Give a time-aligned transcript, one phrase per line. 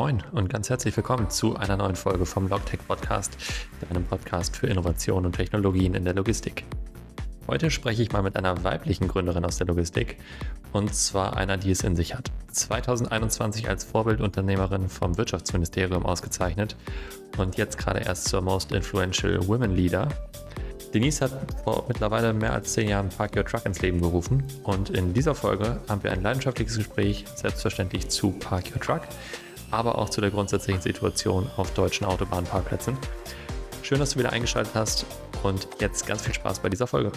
[0.00, 3.36] Moin und ganz herzlich willkommen zu einer neuen Folge vom Logtech Podcast,
[3.90, 6.62] einem Podcast für Innovation und Technologien in der Logistik.
[7.48, 10.18] Heute spreche ich mal mit einer weiblichen Gründerin aus der Logistik
[10.72, 12.30] und zwar einer, die es in sich hat.
[12.52, 16.76] 2021 als Vorbildunternehmerin vom Wirtschaftsministerium ausgezeichnet
[17.36, 20.06] und jetzt gerade erst zur Most Influential Women Leader.
[20.94, 21.32] Denise hat
[21.64, 25.34] vor mittlerweile mehr als zehn Jahren Park Your Truck ins Leben gerufen und in dieser
[25.34, 29.02] Folge haben wir ein leidenschaftliches Gespräch, selbstverständlich zu Park Your Truck,
[29.70, 32.96] aber auch zu der grundsätzlichen Situation auf deutschen Autobahnparkplätzen.
[33.82, 35.06] Schön, dass du wieder eingeschaltet hast
[35.42, 37.12] und jetzt ganz viel Spaß bei dieser Folge.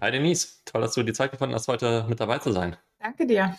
[0.00, 2.76] Hi Denise, toll, dass du die Zeit gefunden hast, heute mit dabei zu sein.
[3.00, 3.56] Danke dir.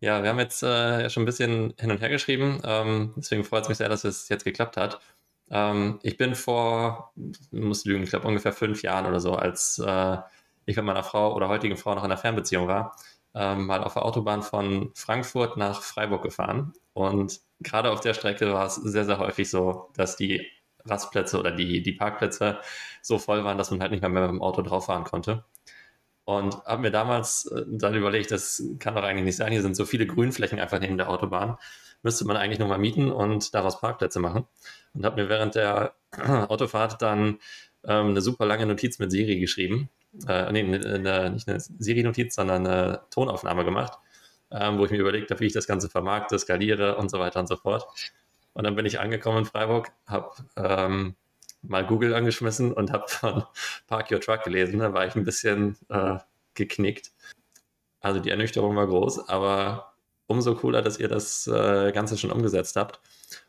[0.00, 3.64] Ja, wir haben jetzt äh, schon ein bisschen hin und her geschrieben, ähm, deswegen freut
[3.64, 4.98] es mich sehr, dass es jetzt geklappt hat.
[5.50, 7.12] Ähm, ich bin vor,
[7.50, 10.18] muss lügen, ich glaube ungefähr fünf Jahren oder so, als äh,
[10.66, 12.96] ich mit meiner Frau oder heutigen Frau noch in einer Fernbeziehung war,
[13.34, 16.72] ähm, mal auf der Autobahn von Frankfurt nach Freiburg gefahren.
[16.92, 20.46] Und gerade auf der Strecke war es sehr, sehr häufig so, dass die
[20.84, 22.58] Rastplätze oder die, die Parkplätze
[23.02, 25.44] so voll waren, dass man halt nicht mehr, mehr mit dem Auto drauf fahren konnte.
[26.24, 29.74] Und habe mir damals äh, dann überlegt, das kann doch eigentlich nicht sein, hier sind
[29.76, 31.56] so viele Grünflächen einfach neben der Autobahn.
[32.02, 34.46] Müsste man eigentlich nur mal mieten und daraus Parkplätze machen.
[34.94, 35.94] Und habe mir während der
[36.48, 37.38] Autofahrt dann
[37.84, 39.90] ähm, eine super lange Notiz mit Siri geschrieben
[40.26, 43.98] äh, nee, eine, nicht eine Siri-Notiz, sondern eine Tonaufnahme gemacht,
[44.50, 47.40] ähm, wo ich mir überlegt habe, wie ich das Ganze vermarkte, skaliere und so weiter
[47.40, 47.86] und so fort.
[48.52, 51.14] Und dann bin ich angekommen in Freiburg, habe ähm,
[51.62, 53.44] mal Google angeschmissen und habe von
[53.86, 54.80] Park Your Truck gelesen.
[54.80, 56.18] Da war ich ein bisschen äh,
[56.54, 57.12] geknickt.
[58.00, 59.89] Also die Ernüchterung war groß, aber
[60.30, 63.00] umso cooler, dass ihr das äh, Ganze schon umgesetzt habt.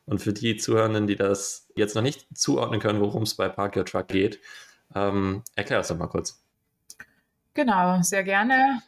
[0.05, 3.77] Und für die Zuhörenden, die das jetzt noch nicht zuordnen können, worum es bei Park
[3.77, 4.39] Your Truck geht,
[4.95, 6.43] ähm, erklär das doch mal kurz.
[7.53, 8.81] Genau, sehr gerne.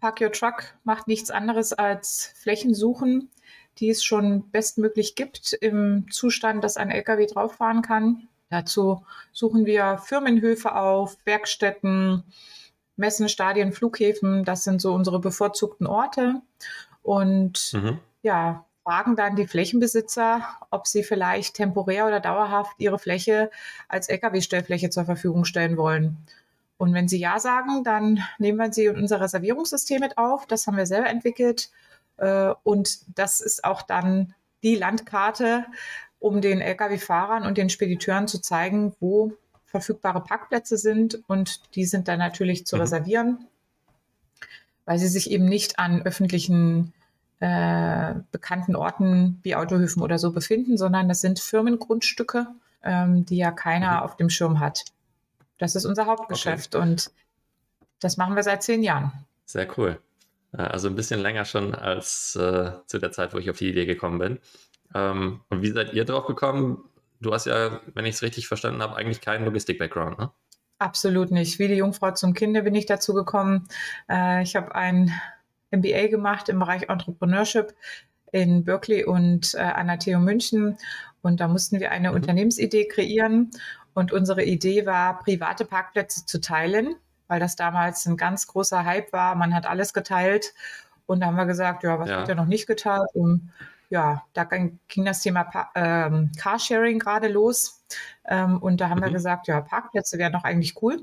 [0.00, 3.30] Park Your Truck macht nichts anderes als Flächen suchen,
[3.78, 8.28] die es schon bestmöglich gibt im Zustand, dass ein LKW drauffahren kann.
[8.48, 12.22] Dazu suchen wir Firmenhöfe auf, Werkstätten,
[12.96, 14.44] Messen, Stadien, Flughäfen.
[14.44, 16.42] Das sind so unsere bevorzugten Orte.
[17.04, 17.98] Und mhm.
[18.22, 23.50] ja, fragen dann die Flächenbesitzer, ob sie vielleicht temporär oder dauerhaft ihre Fläche
[23.88, 26.16] als Lkw-Stellfläche zur Verfügung stellen wollen.
[26.76, 30.46] Und wenn Sie Ja sagen, dann nehmen wir Sie in unser Reservierungssystem mit auf.
[30.46, 31.70] Das haben wir selber entwickelt.
[32.16, 35.66] Äh, und das ist auch dann die Landkarte,
[36.18, 39.32] um den Lkw-Fahrern und den Spediteuren zu zeigen, wo
[39.66, 41.22] verfügbare Parkplätze sind.
[41.28, 42.82] Und die sind dann natürlich zu mhm.
[42.82, 43.46] reservieren,
[44.84, 46.92] weil sie sich eben nicht an öffentlichen
[47.40, 52.46] äh, bekannten Orten wie Autohöfen oder so befinden, sondern das sind Firmengrundstücke,
[52.82, 54.02] ähm, die ja keiner mhm.
[54.02, 54.84] auf dem Schirm hat.
[55.58, 56.88] Das ist unser Hauptgeschäft okay.
[56.88, 57.10] und
[58.00, 59.12] das machen wir seit zehn Jahren.
[59.46, 59.98] Sehr cool.
[60.52, 63.70] Äh, also ein bisschen länger schon als äh, zu der Zeit, wo ich auf die
[63.70, 64.38] Idee gekommen bin.
[64.94, 66.84] Ähm, und wie seid ihr drauf gekommen?
[67.20, 70.30] Du hast ja, wenn ich es richtig verstanden habe, eigentlich keinen Logistik-Background, ne?
[70.78, 71.58] Absolut nicht.
[71.58, 73.68] Wie die Jungfrau zum Kinde bin ich dazu gekommen.
[74.08, 75.12] Äh, ich habe ein
[75.70, 77.74] MBA gemacht im Bereich Entrepreneurship
[78.32, 80.76] in Berkeley und äh, an der TU München.
[81.22, 82.16] Und da mussten wir eine mhm.
[82.16, 83.50] Unternehmensidee kreieren.
[83.94, 86.96] Und unsere Idee war, private Parkplätze zu teilen,
[87.28, 89.36] weil das damals ein ganz großer Hype war.
[89.36, 90.52] Man hat alles geteilt.
[91.06, 92.18] Und da haben wir gesagt, ja, was ja.
[92.18, 93.08] wird ja noch nicht geteilt?
[93.14, 93.52] Und
[93.90, 97.84] ja, da ging, das Thema ähm, Carsharing gerade los.
[98.26, 99.04] Ähm, und da haben mhm.
[99.04, 101.00] wir gesagt, ja, Parkplätze wären doch eigentlich cool.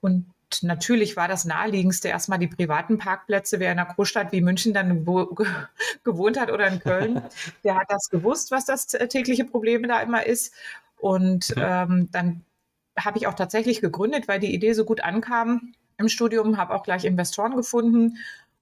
[0.00, 0.26] Und
[0.62, 3.60] natürlich war das naheliegendste erstmal die privaten Parkplätze.
[3.60, 5.26] Wer in einer Großstadt wie München dann wo,
[6.04, 7.22] gewohnt hat oder in Köln,
[7.64, 10.54] der hat das gewusst, was das tägliche Problem da immer ist.
[10.98, 12.44] Und ähm, dann
[12.98, 16.82] habe ich auch tatsächlich gegründet, weil die Idee so gut ankam im Studium, habe auch
[16.82, 18.18] gleich Investoren gefunden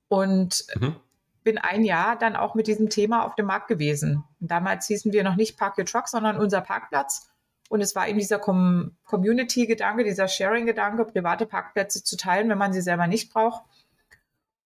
[0.08, 0.96] und mhm.
[1.44, 4.24] Bin ein Jahr dann auch mit diesem Thema auf dem Markt gewesen.
[4.40, 7.28] damals hießen wir noch nicht Park Your Truck, sondern unser Parkplatz.
[7.68, 12.72] Und es war eben dieser Com Community-Gedanke, dieser Sharing-Gedanke, private Parkplätze zu teilen, wenn man
[12.72, 13.62] sie selber nicht braucht.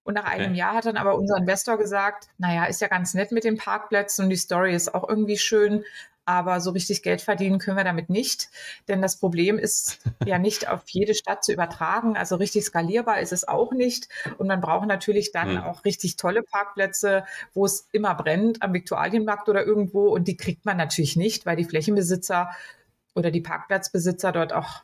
[0.03, 0.59] Und nach einem okay.
[0.59, 4.25] Jahr hat dann aber unser Investor gesagt, naja, ist ja ganz nett mit den Parkplätzen
[4.25, 5.85] und die Story ist auch irgendwie schön,
[6.29, 8.51] aber so richtig Geld verdienen können wir damit nicht.
[8.87, 12.19] Denn das Problem ist ja nicht auf jede Stadt zu übertragen.
[12.19, 14.11] Also richtig skalierbar ist es auch nicht.
[14.37, 15.63] Und man braucht natürlich dann mhm.
[15.63, 20.09] auch richtig tolle Parkplätze, wo es immer brennt, am Viktualienmarkt oder irgendwo.
[20.09, 22.51] Und die kriegt man natürlich nicht, weil die Flächenbesitzer
[23.15, 24.83] oder die Parkplatzbesitzer dort auch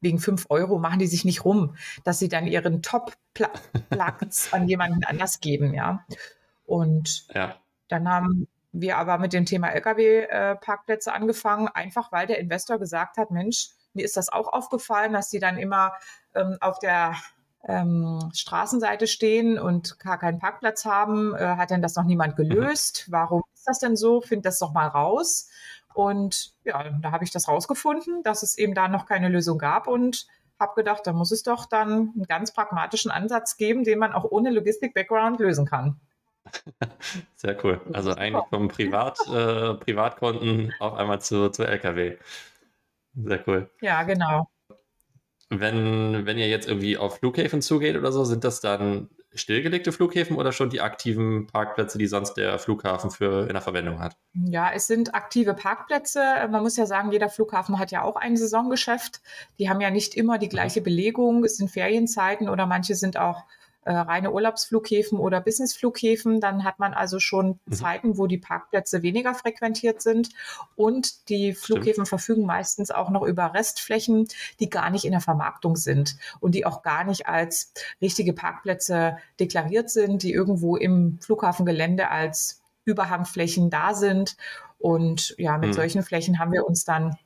[0.00, 5.04] wegen fünf Euro machen die sich nicht rum, dass sie dann ihren Top-Platz an jemanden
[5.04, 6.04] anders geben, ja.
[6.66, 7.54] Und ja.
[7.86, 13.30] dann haben wir aber mit dem Thema Lkw-Parkplätze angefangen, einfach weil der Investor gesagt hat,
[13.30, 15.92] Mensch, mir ist das auch aufgefallen, dass die dann immer
[16.34, 17.16] ähm, auf der
[17.66, 21.34] ähm, Straßenseite stehen und gar keinen Parkplatz haben.
[21.34, 22.48] Äh, hat denn das noch niemand mhm.
[22.48, 23.06] gelöst?
[23.10, 24.20] Warum ist das denn so?
[24.20, 25.48] Find das doch mal raus.
[25.92, 29.88] Und ja, da habe ich das rausgefunden, dass es eben da noch keine Lösung gab
[29.88, 30.26] und
[30.58, 34.24] habe gedacht, da muss es doch dann einen ganz pragmatischen Ansatz geben, den man auch
[34.30, 36.00] ohne Logistik-Background lösen kann.
[37.36, 37.80] Sehr cool.
[37.92, 42.16] Also eigentlich vom Privat, äh, Privatkunden auf einmal zu, zu LKW.
[43.14, 43.70] Sehr cool.
[43.80, 44.48] Ja, genau.
[45.48, 50.36] Wenn, wenn ihr jetzt irgendwie auf Flughäfen zugeht oder so, sind das dann stillgelegte Flughäfen
[50.36, 54.16] oder schon die aktiven Parkplätze, die sonst der Flughafen für in der Verwendung hat?
[54.32, 56.20] Ja, es sind aktive Parkplätze.
[56.50, 59.22] Man muss ja sagen, jeder Flughafen hat ja auch ein Saisongeschäft.
[59.58, 61.44] Die haben ja nicht immer die gleiche Belegung.
[61.44, 63.44] Es sind Ferienzeiten oder manche sind auch
[63.84, 66.40] äh, reine Urlaubsflughäfen oder Businessflughäfen.
[66.40, 67.72] Dann hat man also schon mhm.
[67.72, 70.30] Zeiten, wo die Parkplätze weniger frequentiert sind.
[70.76, 72.08] Und die Flughäfen Stimmt.
[72.08, 74.28] verfügen meistens auch noch über Restflächen,
[74.60, 77.72] die gar nicht in der Vermarktung sind und die auch gar nicht als
[78.02, 84.36] richtige Parkplätze deklariert sind, die irgendwo im Flughafengelände als Überhangflächen da sind.
[84.78, 85.74] Und ja, mit mhm.
[85.74, 87.16] solchen Flächen haben wir uns dann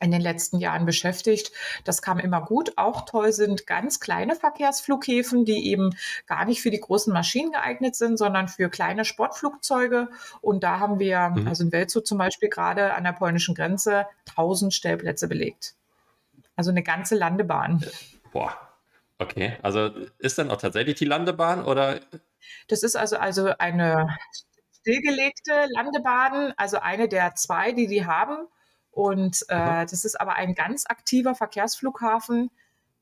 [0.00, 1.52] in den letzten Jahren beschäftigt.
[1.84, 2.72] Das kam immer gut.
[2.76, 5.96] Auch toll sind ganz kleine Verkehrsflughäfen, die eben
[6.26, 10.08] gar nicht für die großen Maschinen geeignet sind, sondern für kleine Sportflugzeuge.
[10.40, 11.48] Und da haben wir, mhm.
[11.48, 15.74] also in Welzow zum Beispiel gerade an der polnischen Grenze, 1000 Stellplätze belegt.
[16.54, 17.84] Also eine ganze Landebahn.
[18.32, 18.56] Boah.
[19.20, 21.98] Okay, also ist dann auch tatsächlich die Landebahn oder?
[22.68, 24.16] Das ist also, also eine
[24.80, 28.46] stillgelegte Landebahn, also eine der zwei, die die haben.
[28.98, 32.50] Und äh, das ist aber ein ganz aktiver Verkehrsflughafen,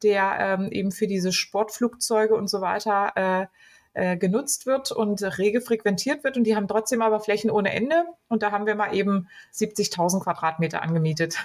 [0.03, 3.49] der ähm, eben für diese Sportflugzeuge und so weiter
[3.95, 6.37] äh, äh, genutzt wird und rege frequentiert wird.
[6.37, 8.05] Und die haben trotzdem aber Flächen ohne Ende.
[8.29, 11.39] Und da haben wir mal eben 70.000 Quadratmeter angemietet.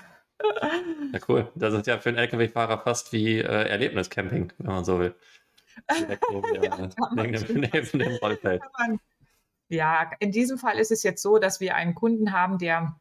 [1.14, 1.50] Ja, cool.
[1.56, 5.16] Das ist ja für einen Lkw-Fahrer fast wie äh, Erlebniscamping, wenn man so will.
[9.70, 12.98] ja, in diesem Fall ist es jetzt so, dass wir einen Kunden haben, der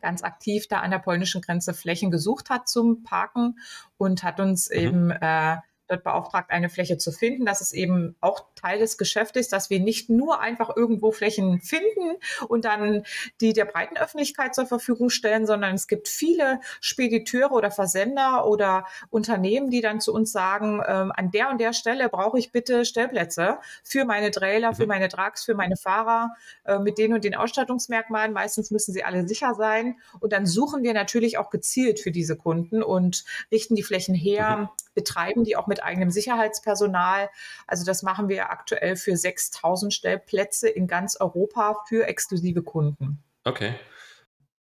[0.00, 3.56] ganz aktiv da an der polnischen Grenze Flächen gesucht hat zum Parken
[3.98, 4.76] und hat uns mhm.
[4.76, 5.56] eben äh,
[5.92, 7.44] dort beauftragt, eine Fläche zu finden.
[7.44, 12.16] Das ist eben auch Teil des Geschäftes, dass wir nicht nur einfach irgendwo Flächen finden
[12.48, 13.04] und dann
[13.40, 18.86] die der breiten Öffentlichkeit zur Verfügung stellen, sondern es gibt viele Spediteure oder Versender oder
[19.10, 22.84] Unternehmen, die dann zu uns sagen, ähm, an der und der Stelle brauche ich bitte
[22.84, 24.88] Stellplätze für meine Trailer, für mhm.
[24.88, 26.30] meine Trucks, für meine Fahrer
[26.64, 28.32] äh, mit den und den Ausstattungsmerkmalen.
[28.32, 29.96] Meistens müssen sie alle sicher sein.
[30.20, 34.56] Und dann suchen wir natürlich auch gezielt für diese Kunden und richten die Flächen her,
[34.56, 34.68] mhm.
[34.94, 37.30] betreiben die auch mit eigenem Sicherheitspersonal.
[37.66, 43.22] Also das machen wir aktuell für 6000 Stellplätze in ganz Europa für exklusive Kunden.
[43.44, 43.74] Okay.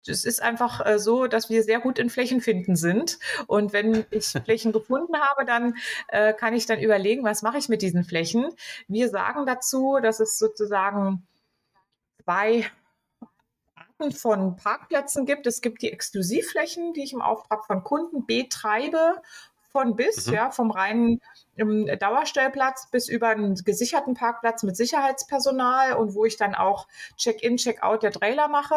[0.09, 3.19] Es ist einfach äh, so, dass wir sehr gut in Flächen finden sind.
[3.47, 5.75] Und wenn ich Flächen gefunden habe, dann
[6.09, 8.49] äh, kann ich dann überlegen, was mache ich mit diesen Flächen.
[8.89, 11.27] Wir sagen dazu, dass es sozusagen
[12.23, 12.71] zwei
[13.75, 15.47] Arten von Parkplätzen gibt.
[15.47, 19.23] Es gibt die Exklusivflächen, die ich im Auftrag von Kunden betreibe
[19.76, 20.32] von bis, mhm.
[20.32, 21.20] ja, vom reinen
[21.58, 27.59] ähm, Dauerstellplatz bis über einen gesicherten Parkplatz mit Sicherheitspersonal und wo ich dann auch Check-in,
[27.59, 28.76] Check-out der Trailer mache.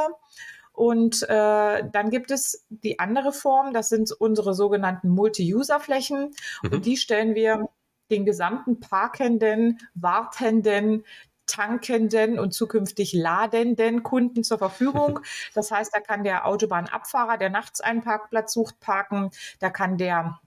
[0.74, 6.34] Und äh, dann gibt es die andere Form, das sind unsere sogenannten Multi-User-Flächen.
[6.64, 6.70] Mhm.
[6.70, 7.70] Und die stellen wir
[8.12, 11.06] den gesamten parkenden, wartenden,
[11.46, 15.22] tankenden und zukünftig ladenden Kunden zur Verfügung.
[15.54, 19.32] Das heißt, da kann der Autobahnabfahrer, der nachts einen Parkplatz sucht, parken.
[19.60, 20.40] Da kann der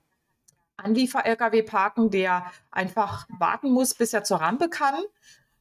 [0.77, 4.95] Anliefer-LKW parken, der einfach warten muss, bis er zur Rampe kann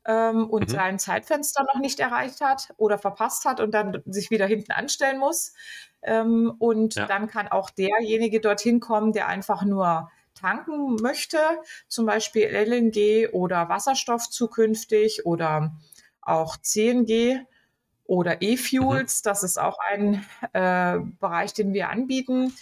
[0.06, 0.72] ähm, und mhm.
[0.72, 5.18] sein Zeitfenster noch nicht erreicht hat oder verpasst hat und dann sich wieder hinten anstellen
[5.18, 5.54] muss.
[6.02, 7.06] Ähm, und ja.
[7.06, 11.38] dann kann auch derjenige dorthin kommen, der einfach nur tanken möchte,
[11.88, 15.72] zum Beispiel LNG oder Wasserstoff zukünftig oder
[16.20, 17.40] auch CNG
[18.04, 19.22] oder E-Fuels.
[19.22, 19.28] Mhm.
[19.28, 22.52] Das ist auch ein äh, Bereich, den wir anbieten.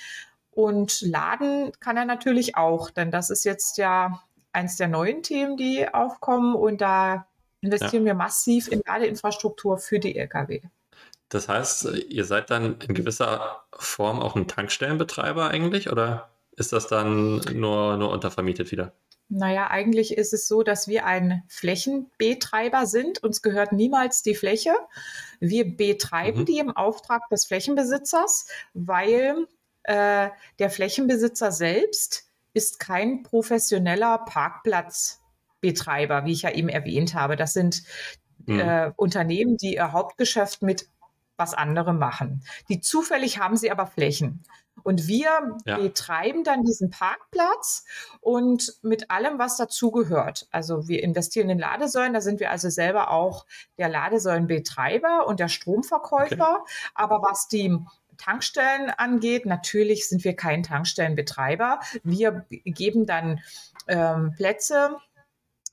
[0.50, 5.56] Und laden kann er natürlich auch, denn das ist jetzt ja eins der neuen Themen,
[5.56, 6.54] die aufkommen.
[6.54, 7.26] Und da
[7.60, 8.12] investieren ja.
[8.12, 10.62] wir massiv in Ladeinfrastruktur für die Lkw.
[11.28, 16.88] Das heißt, ihr seid dann in gewisser Form auch ein Tankstellenbetreiber eigentlich oder ist das
[16.88, 18.92] dann nur, nur untervermietet wieder?
[19.28, 23.22] Naja, eigentlich ist es so, dass wir ein Flächenbetreiber sind.
[23.22, 24.72] Uns gehört niemals die Fläche.
[25.38, 26.44] Wir betreiben mhm.
[26.46, 29.46] die im Auftrag des Flächenbesitzers, weil
[29.90, 30.30] äh,
[30.60, 37.34] der Flächenbesitzer selbst ist kein professioneller Parkplatzbetreiber, wie ich ja eben erwähnt habe.
[37.34, 37.82] Das sind
[38.46, 38.60] mhm.
[38.60, 40.88] äh, Unternehmen, die ihr Hauptgeschäft mit
[41.36, 42.44] was andere machen.
[42.68, 44.44] Die zufällig haben sie aber Flächen.
[44.84, 45.78] Und wir ja.
[45.78, 47.84] betreiben dann diesen Parkplatz
[48.20, 50.46] und mit allem, was dazugehört.
[50.52, 53.44] Also wir investieren in Ladesäulen, da sind wir also selber auch
[53.76, 56.60] der Ladesäulenbetreiber und der Stromverkäufer.
[56.60, 56.72] Okay.
[56.94, 57.76] Aber was die
[58.20, 61.80] Tankstellen angeht, natürlich sind wir kein Tankstellenbetreiber.
[62.04, 63.40] Wir geben dann
[63.88, 64.96] ähm, Plätze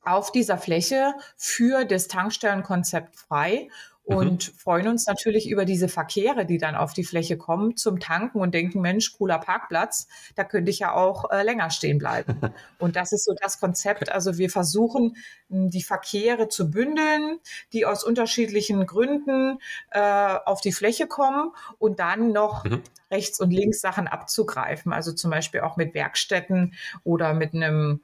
[0.01, 3.69] auf dieser Fläche für das Tankstellenkonzept frei.
[4.07, 4.57] Und mhm.
[4.57, 8.53] freuen uns natürlich über diese Verkehre, die dann auf die Fläche kommen zum Tanken und
[8.53, 12.39] denken, Mensch, cooler Parkplatz, da könnte ich ja auch äh, länger stehen bleiben.
[12.79, 14.09] und das ist so das Konzept.
[14.09, 15.17] Also wir versuchen,
[15.49, 17.39] die Verkehre zu bündeln,
[17.73, 19.59] die aus unterschiedlichen Gründen
[19.91, 22.83] äh, auf die Fläche kommen und dann noch mhm.
[23.11, 24.93] rechts und links Sachen abzugreifen.
[24.93, 27.99] Also zum Beispiel auch mit Werkstätten oder mit einem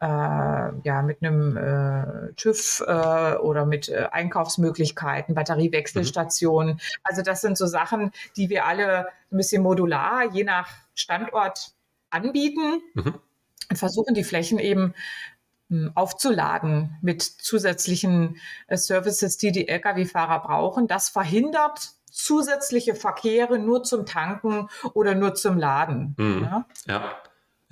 [0.00, 6.74] äh, ja, mit einem äh, TÜV äh, oder mit äh, Einkaufsmöglichkeiten, Batteriewechselstationen.
[6.74, 6.80] Mhm.
[7.02, 11.74] Also das sind so Sachen, die wir alle ein bisschen modular, je nach Standort
[12.08, 13.14] anbieten mhm.
[13.68, 14.94] und versuchen die Flächen eben
[15.68, 18.36] hm, aufzuladen mit zusätzlichen
[18.68, 20.88] äh, Services, die die Lkw-Fahrer brauchen.
[20.88, 26.14] Das verhindert zusätzliche Verkehre nur zum Tanken oder nur zum Laden.
[26.18, 26.42] Mhm.
[26.42, 26.66] Ja?
[26.86, 27.14] ja.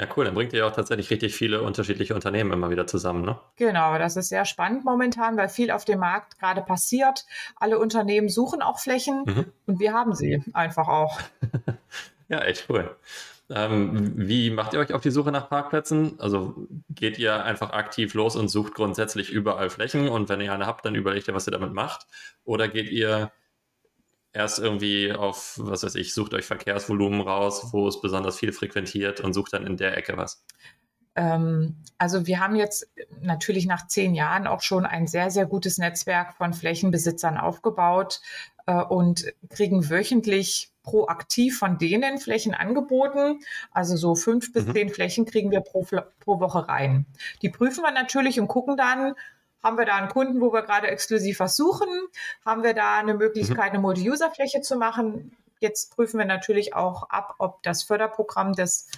[0.00, 0.24] Ja, cool.
[0.24, 3.38] Dann bringt ihr ja auch tatsächlich richtig viele unterschiedliche Unternehmen immer wieder zusammen, ne?
[3.56, 7.26] Genau, das ist sehr spannend momentan, weil viel auf dem Markt gerade passiert.
[7.56, 9.52] Alle Unternehmen suchen auch Flächen mhm.
[9.66, 11.18] und wir haben sie einfach auch.
[12.28, 12.96] ja, echt cool.
[13.50, 16.20] Ähm, wie macht ihr euch auf die Suche nach Parkplätzen?
[16.20, 20.66] Also geht ihr einfach aktiv los und sucht grundsätzlich überall Flächen und wenn ihr eine
[20.66, 22.06] habt, dann überlegt ihr, was ihr damit macht?
[22.44, 23.32] Oder geht ihr
[24.38, 29.20] erst irgendwie auf, was weiß ich, sucht euch Verkehrsvolumen raus, wo es besonders viel frequentiert
[29.20, 30.44] und sucht dann in der Ecke was?
[31.16, 32.88] Ähm, also wir haben jetzt
[33.20, 38.20] natürlich nach zehn Jahren auch schon ein sehr, sehr gutes Netzwerk von Flächenbesitzern aufgebaut
[38.66, 43.40] äh, und kriegen wöchentlich proaktiv von denen Flächen angeboten.
[43.72, 44.72] Also so fünf bis mhm.
[44.74, 45.84] zehn Flächen kriegen wir pro,
[46.20, 47.06] pro Woche rein.
[47.42, 49.14] Die prüfen wir natürlich und gucken dann,
[49.62, 51.88] haben wir da einen Kunden, wo wir gerade exklusiv was suchen?
[52.44, 55.36] Haben wir da eine Möglichkeit, eine Multi-User-Fläche zu machen?
[55.60, 58.88] Jetzt prüfen wir natürlich auch ab, ob das Förderprogramm des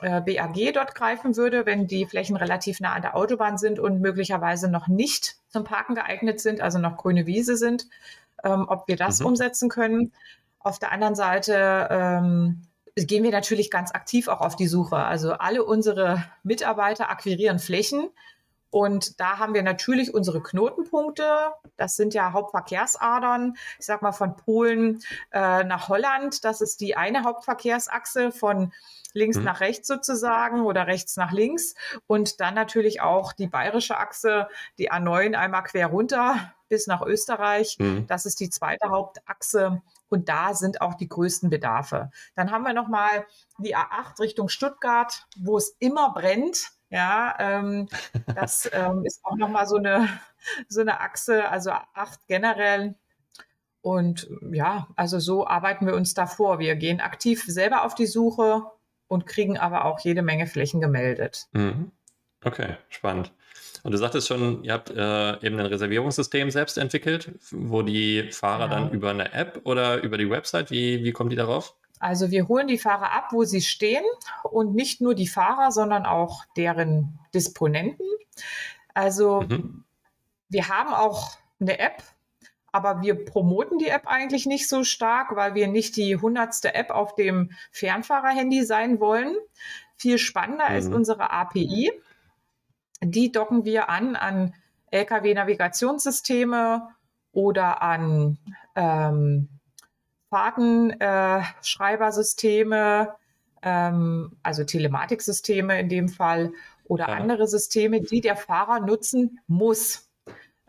[0.00, 4.00] äh, BAG dort greifen würde, wenn die Flächen relativ nah an der Autobahn sind und
[4.00, 7.88] möglicherweise noch nicht zum Parken geeignet sind, also noch grüne Wiese sind,
[8.44, 9.26] ähm, ob wir das mhm.
[9.26, 10.12] umsetzen können.
[10.60, 12.62] Auf der anderen Seite ähm,
[12.94, 14.96] gehen wir natürlich ganz aktiv auch auf die Suche.
[14.96, 18.10] Also alle unsere Mitarbeiter akquirieren Flächen
[18.70, 21.52] und da haben wir natürlich unsere Knotenpunkte.
[21.76, 23.56] Das sind ja Hauptverkehrsadern.
[23.78, 25.00] Ich sag mal von Polen
[25.32, 26.44] äh, nach Holland.
[26.44, 28.72] Das ist die eine Hauptverkehrsachse von
[29.14, 29.44] links mhm.
[29.44, 31.74] nach rechts sozusagen oder rechts nach links.
[32.06, 37.76] Und dann natürlich auch die bayerische Achse, die A9 einmal quer runter bis nach Österreich.
[37.78, 38.06] Mhm.
[38.06, 39.82] Das ist die zweite Hauptachse.
[40.10, 42.10] Und da sind auch die größten Bedarfe.
[42.34, 43.26] Dann haben wir nochmal
[43.58, 46.72] die A8 Richtung Stuttgart, wo es immer brennt.
[46.90, 47.88] Ja, ähm,
[48.34, 50.08] das ähm, ist auch nochmal so eine,
[50.68, 52.94] so eine Achse, also acht generell.
[53.80, 56.58] Und ja, also so arbeiten wir uns da vor.
[56.58, 58.64] Wir gehen aktiv selber auf die Suche
[59.06, 61.46] und kriegen aber auch jede Menge Flächen gemeldet.
[61.52, 61.92] Mhm.
[62.44, 63.32] Okay, spannend.
[63.82, 68.64] Und du sagtest schon, ihr habt äh, eben ein Reservierungssystem selbst entwickelt, wo die Fahrer
[68.64, 68.68] ja.
[68.68, 71.74] dann über eine App oder über die Website, wie, wie kommen die darauf?
[72.00, 74.04] Also wir holen die Fahrer ab, wo sie stehen
[74.42, 78.06] und nicht nur die Fahrer, sondern auch deren Disponenten.
[78.94, 79.84] Also mhm.
[80.48, 82.02] wir haben auch eine App,
[82.72, 86.90] aber wir promoten die App eigentlich nicht so stark, weil wir nicht die hundertste App
[86.90, 89.34] auf dem Fernfahrerhandy sein wollen.
[89.96, 90.76] Viel spannender mhm.
[90.76, 91.90] ist unsere API.
[93.00, 94.54] Die docken wir an an
[94.90, 96.88] Lkw-Navigationssysteme
[97.32, 98.38] oder an
[98.74, 99.48] ähm,
[100.30, 103.14] Fahrtenschreibersysteme,
[103.62, 106.52] äh, ähm, also Telematiksysteme in dem Fall
[106.84, 107.14] oder ja.
[107.14, 110.07] andere Systeme, die der Fahrer nutzen muss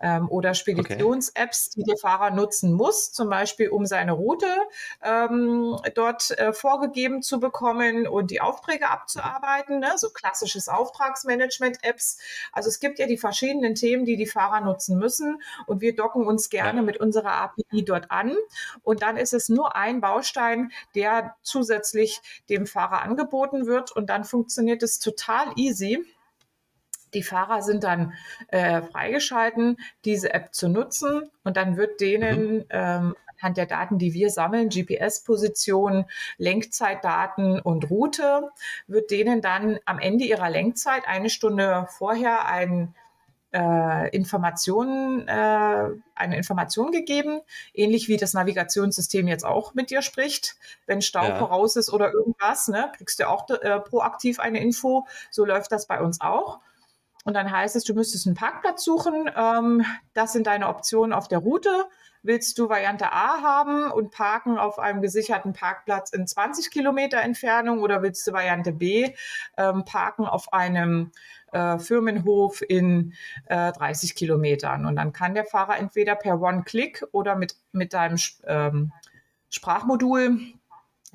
[0.02, 4.48] ähm, oder Speditions-Apps, die der Fahrer nutzen muss, zum Beispiel um seine Route
[5.04, 9.92] ähm, dort äh, vorgegeben zu bekommen und die Aufträge abzuarbeiten, ne?
[9.98, 12.20] so klassisches Auftragsmanagement-Apps.
[12.52, 16.26] Also es gibt ja die verschiedenen Themen, die die Fahrer nutzen müssen und wir docken
[16.26, 16.86] uns gerne ja.
[16.86, 18.36] mit unserer API dort an
[18.84, 24.24] und dann ist es nur ein Baustein, der zusätzlich dem Fahrer angeboten wird und dann
[24.24, 26.06] funktioniert es total easy
[27.14, 28.14] die Fahrer sind dann
[28.50, 32.66] äh, freigeschalten, diese App zu nutzen und dann wird denen mhm.
[32.70, 36.06] ähm, anhand der Daten, die wir sammeln, GPS-Position,
[36.38, 38.50] Lenkzeitdaten und Route,
[38.88, 42.94] wird denen dann am Ende ihrer Lenkzeit eine Stunde vorher ein
[43.52, 47.42] äh, Informationen, äh, eine Information gegeben,
[47.74, 50.58] ähnlich wie das Navigationssystem jetzt auch mit dir spricht.
[50.86, 51.36] Wenn Stau ja.
[51.36, 55.08] voraus ist oder irgendwas, ne, kriegst du auch äh, proaktiv eine Info.
[55.32, 56.60] So läuft das bei uns auch.
[57.30, 59.30] Und dann heißt es, du müsstest einen Parkplatz suchen.
[59.38, 61.70] Ähm, das sind deine Optionen auf der Route.
[62.24, 67.84] Willst du Variante A haben und parken auf einem gesicherten Parkplatz in 20 Kilometer Entfernung
[67.84, 69.14] oder willst du Variante B
[69.58, 71.12] ähm, parken auf einem
[71.52, 73.14] äh, Firmenhof in
[73.46, 74.88] äh, 30 Kilometern?
[74.88, 78.18] Und dann kann der Fahrer entweder per One-Click oder mit, mit deinem
[78.48, 78.92] ähm,
[79.52, 80.40] Sprachmodul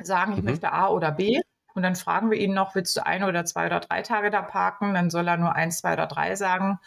[0.00, 0.44] sagen, ich mhm.
[0.44, 1.40] möchte A oder B.
[1.75, 4.43] Und dann fragen wir ihn noch, willst du ein oder zwei oder drei Tage da
[4.43, 4.95] parken?
[4.95, 6.78] Dann soll er nur eins, zwei oder drei sagen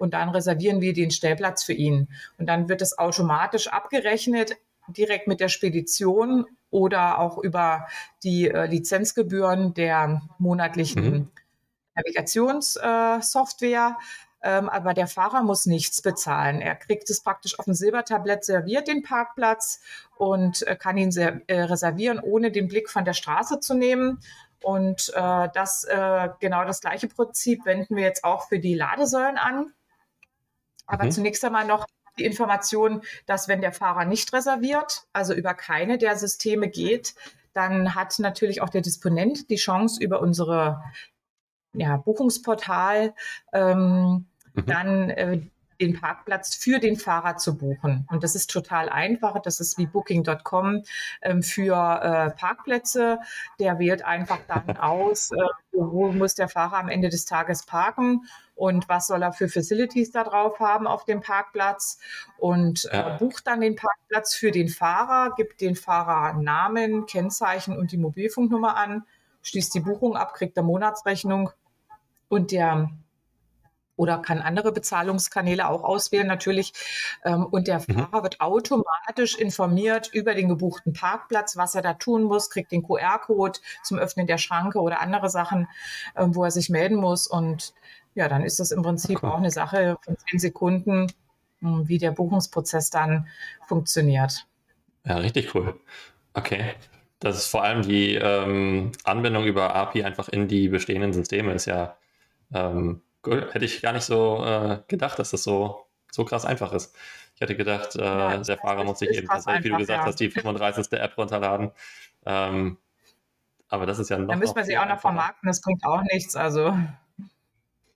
[0.00, 2.08] und dann reservieren wir den Stellplatz für ihn.
[2.38, 4.56] Und dann wird es automatisch abgerechnet,
[4.88, 7.86] direkt mit der Spedition oder auch über
[8.24, 11.28] die äh, Lizenzgebühren der monatlichen mhm.
[11.94, 13.98] Navigationssoftware.
[13.98, 14.02] Äh,
[14.42, 16.60] ähm, aber der Fahrer muss nichts bezahlen.
[16.60, 19.80] Er kriegt es praktisch auf dem Silbertablett serviert, den Parkplatz,
[20.16, 24.20] und äh, kann ihn sehr, äh, reservieren, ohne den Blick von der Straße zu nehmen.
[24.62, 29.38] Und äh, das äh, genau das gleiche Prinzip wenden wir jetzt auch für die Ladesäulen
[29.38, 29.72] an.
[30.86, 31.12] Aber mhm.
[31.12, 31.86] zunächst einmal noch
[32.18, 37.14] die Information, dass wenn der Fahrer nicht reserviert, also über keine der Systeme geht,
[37.52, 40.82] dann hat natürlich auch der Disponent die Chance, über unsere
[41.72, 43.14] ja, Buchungsportal
[43.52, 44.66] ähm, mhm.
[44.66, 45.40] dann äh,
[45.80, 48.06] den Parkplatz für den Fahrer zu buchen.
[48.10, 49.40] Und das ist total einfach.
[49.40, 50.82] Das ist wie Booking.com
[51.22, 53.18] ähm, für äh, Parkplätze.
[53.58, 55.36] Der wählt einfach dann aus, äh,
[55.72, 60.10] wo muss der Fahrer am Ende des Tages parken und was soll er für Facilities
[60.10, 61.98] da drauf haben auf dem Parkplatz
[62.36, 63.14] und äh, ja.
[63.14, 67.96] äh, bucht dann den Parkplatz für den Fahrer, gibt den Fahrer Namen, Kennzeichen und die
[67.96, 69.06] Mobilfunknummer an,
[69.40, 71.50] schließt die Buchung ab, kriegt der Monatsrechnung
[72.28, 72.90] und der
[74.00, 76.72] oder kann andere Bezahlungskanäle auch auswählen natürlich.
[77.22, 77.92] Ähm, und der mhm.
[77.92, 82.82] Fahrer wird automatisch informiert über den gebuchten Parkplatz, was er da tun muss, kriegt den
[82.82, 85.68] QR-Code zum Öffnen der Schranke oder andere Sachen,
[86.16, 87.26] ähm, wo er sich melden muss.
[87.26, 87.74] Und
[88.14, 89.26] ja, dann ist das im Prinzip okay.
[89.26, 91.12] auch eine Sache von zehn Sekunden,
[91.60, 93.28] hm, wie der Buchungsprozess dann
[93.68, 94.46] funktioniert.
[95.04, 95.78] Ja, richtig cool.
[96.32, 96.72] Okay.
[97.18, 101.66] Das ist vor allem die ähm, Anbindung über API einfach in die bestehenden Systeme ist
[101.66, 101.98] ja
[102.54, 103.48] ähm, Cool.
[103.52, 106.96] Hätte ich gar nicht so äh, gedacht, dass das so, so krass einfach ist.
[107.34, 110.06] Ich hätte gedacht, äh, ja, der Fahrer muss sich eben tatsächlich, wie du gesagt ja.
[110.06, 110.92] hast, die 35.
[110.92, 111.70] App runterladen.
[112.26, 112.78] Ähm,
[113.68, 114.28] aber das ist ja noch.
[114.28, 116.36] Da müssen wir sie auch noch vermarkten, das bringt auch nichts.
[116.36, 116.76] Also.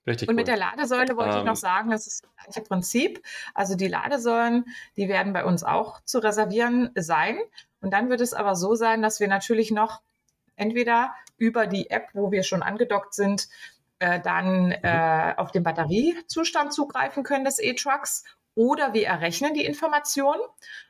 [0.07, 0.37] Richtig und cool.
[0.37, 3.23] mit der Ladesäule wollte ähm, ich noch sagen, das ist das gleiche Prinzip.
[3.55, 7.39] Also die Ladesäulen, die werden bei uns auch zu reservieren sein.
[7.81, 10.03] Und dann wird es aber so sein, dass wir natürlich noch
[10.57, 13.49] entweder über die App, wo wir schon angedockt sind,
[14.05, 14.75] äh, dann mhm.
[14.83, 20.37] äh, auf den Batteriezustand zugreifen können des E-Trucks oder wir errechnen die Information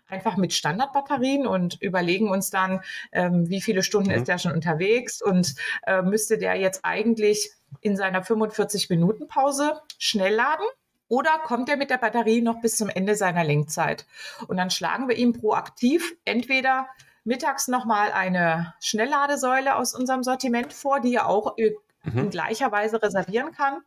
[0.06, 4.16] einfach mit Standardbatterien und überlegen uns dann, ähm, wie viele Stunden mhm.
[4.16, 5.54] ist der schon unterwegs und
[5.86, 10.66] äh, müsste der jetzt eigentlich in seiner 45-Minuten-Pause schnell laden
[11.08, 14.06] oder kommt er mit der Batterie noch bis zum Ende seiner Lenkzeit?
[14.48, 16.88] Und dann schlagen wir ihm proaktiv entweder
[17.24, 21.56] mittags nochmal eine Schnellladesäule aus unserem Sortiment vor, die ja auch
[22.04, 22.18] mhm.
[22.18, 23.80] in gleicher Weise reservieren kann.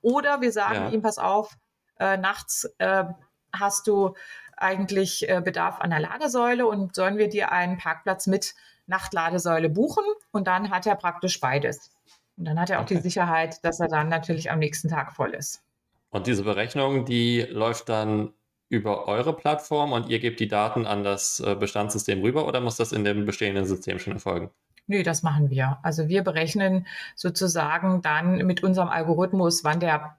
[0.00, 0.88] Oder wir sagen ja.
[0.90, 1.56] ihm, pass auf,
[1.98, 3.04] äh, nachts äh,
[3.52, 4.14] hast du
[4.56, 8.54] eigentlich äh, Bedarf an der Ladesäule und sollen wir dir einen Parkplatz mit
[8.86, 10.04] Nachtladesäule buchen?
[10.30, 11.90] Und dann hat er praktisch beides.
[12.36, 12.96] Und dann hat er auch okay.
[12.96, 15.62] die Sicherheit, dass er dann natürlich am nächsten Tag voll ist.
[16.10, 18.32] Und diese Berechnung, die läuft dann
[18.68, 22.76] über eure Plattform und ihr gebt die Daten an das äh, Bestandssystem rüber oder muss
[22.76, 24.50] das in dem bestehenden System schon erfolgen?
[24.92, 25.78] Nö, das machen wir.
[25.82, 30.18] Also wir berechnen sozusagen dann mit unserem Algorithmus, wann der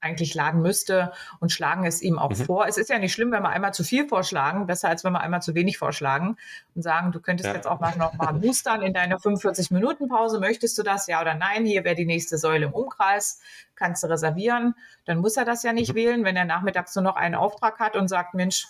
[0.00, 2.36] eigentlich laden müsste und schlagen es ihm auch mhm.
[2.36, 2.66] vor.
[2.68, 5.22] Es ist ja nicht schlimm, wenn wir einmal zu viel vorschlagen, besser als wenn wir
[5.22, 6.36] einmal zu wenig vorschlagen
[6.76, 7.54] und sagen, du könntest ja.
[7.54, 10.38] jetzt auch mal noch mal boostern in deiner 45-Minuten-Pause.
[10.38, 11.08] Möchtest du das?
[11.08, 11.64] Ja oder nein?
[11.64, 13.40] Hier wäre die nächste Säule im Umkreis.
[13.74, 14.76] Kannst du reservieren.
[15.04, 15.96] Dann muss er das ja nicht mhm.
[15.96, 18.68] wählen, wenn er nachmittags nur noch einen Auftrag hat und sagt, Mensch,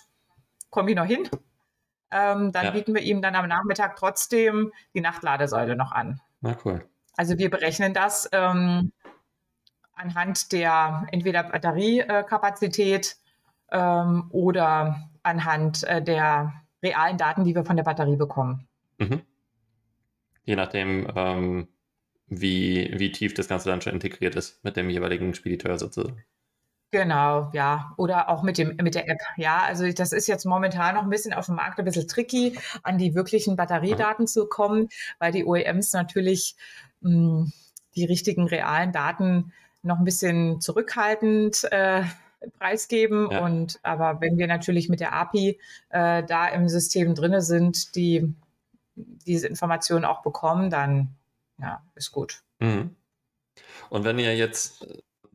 [0.71, 1.29] komm ich noch hin?
[2.13, 2.71] Ähm, dann ja.
[2.71, 6.19] bieten wir ihm dann am Nachmittag trotzdem die Nachtladesäule noch an.
[6.41, 6.85] Na cool.
[7.15, 8.91] Also wir berechnen das ähm,
[9.93, 13.15] anhand der entweder Batteriekapazität
[13.71, 18.67] ähm, oder anhand äh, der realen Daten, die wir von der Batterie bekommen.
[18.97, 19.21] Mhm.
[20.43, 21.67] Je nachdem, ähm,
[22.27, 26.23] wie, wie tief das Ganze dann schon integriert ist mit dem jeweiligen Spediteur sozusagen.
[26.93, 27.91] Genau, ja.
[27.97, 29.17] Oder auch mit dem, mit der App.
[29.35, 32.55] Ja, also das ist jetzt momentan noch ein bisschen auf dem Markt ein bisschen tricky,
[32.83, 36.55] an die wirklichen Batteriedaten zu kommen, weil die OEMs natürlich
[37.01, 37.53] mh, hm,
[37.95, 42.03] die richtigen realen Daten noch ein bisschen zurückhaltend äh,
[42.59, 43.31] preisgeben.
[43.31, 43.43] Ja.
[43.43, 48.35] Und aber wenn wir natürlich mit der API äh, da im System drinne sind, die
[48.95, 51.15] diese Informationen auch bekommen, dann
[51.59, 52.43] ja, ist gut.
[52.59, 52.95] Mhm.
[53.89, 54.85] Und wenn ihr jetzt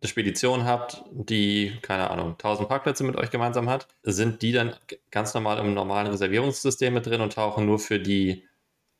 [0.00, 4.74] eine Spedition habt, die, keine Ahnung, 1000 Parkplätze mit euch gemeinsam hat, sind die dann
[5.10, 8.44] ganz normal im normalen Reservierungssystem mit drin und tauchen nur für die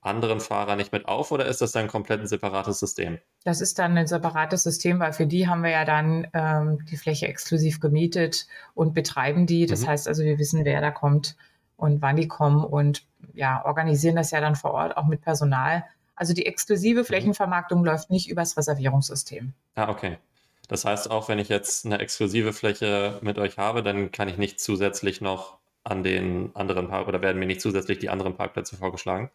[0.01, 3.19] anderen Fahrer nicht mit auf oder ist das dann komplett ein separates System?
[3.45, 6.97] Das ist dann ein separates System, weil für die haben wir ja dann ähm, die
[6.97, 9.67] Fläche exklusiv gemietet und betreiben die.
[9.67, 9.89] Das mhm.
[9.89, 11.37] heißt also, wir wissen, wer da kommt
[11.77, 15.85] und wann die kommen und ja, organisieren das ja dann vor Ort auch mit Personal.
[16.15, 17.05] Also die exklusive mhm.
[17.05, 17.87] Flächenvermarktung mhm.
[17.87, 19.53] läuft nicht übers Reservierungssystem.
[19.75, 20.19] Ah, okay.
[20.69, 24.37] Das heißt, auch wenn ich jetzt eine exklusive Fläche mit euch habe, dann kann ich
[24.37, 28.77] nicht zusätzlich noch an den anderen Park oder werden mir nicht zusätzlich die anderen Parkplätze
[28.77, 29.31] vorgeschlagen?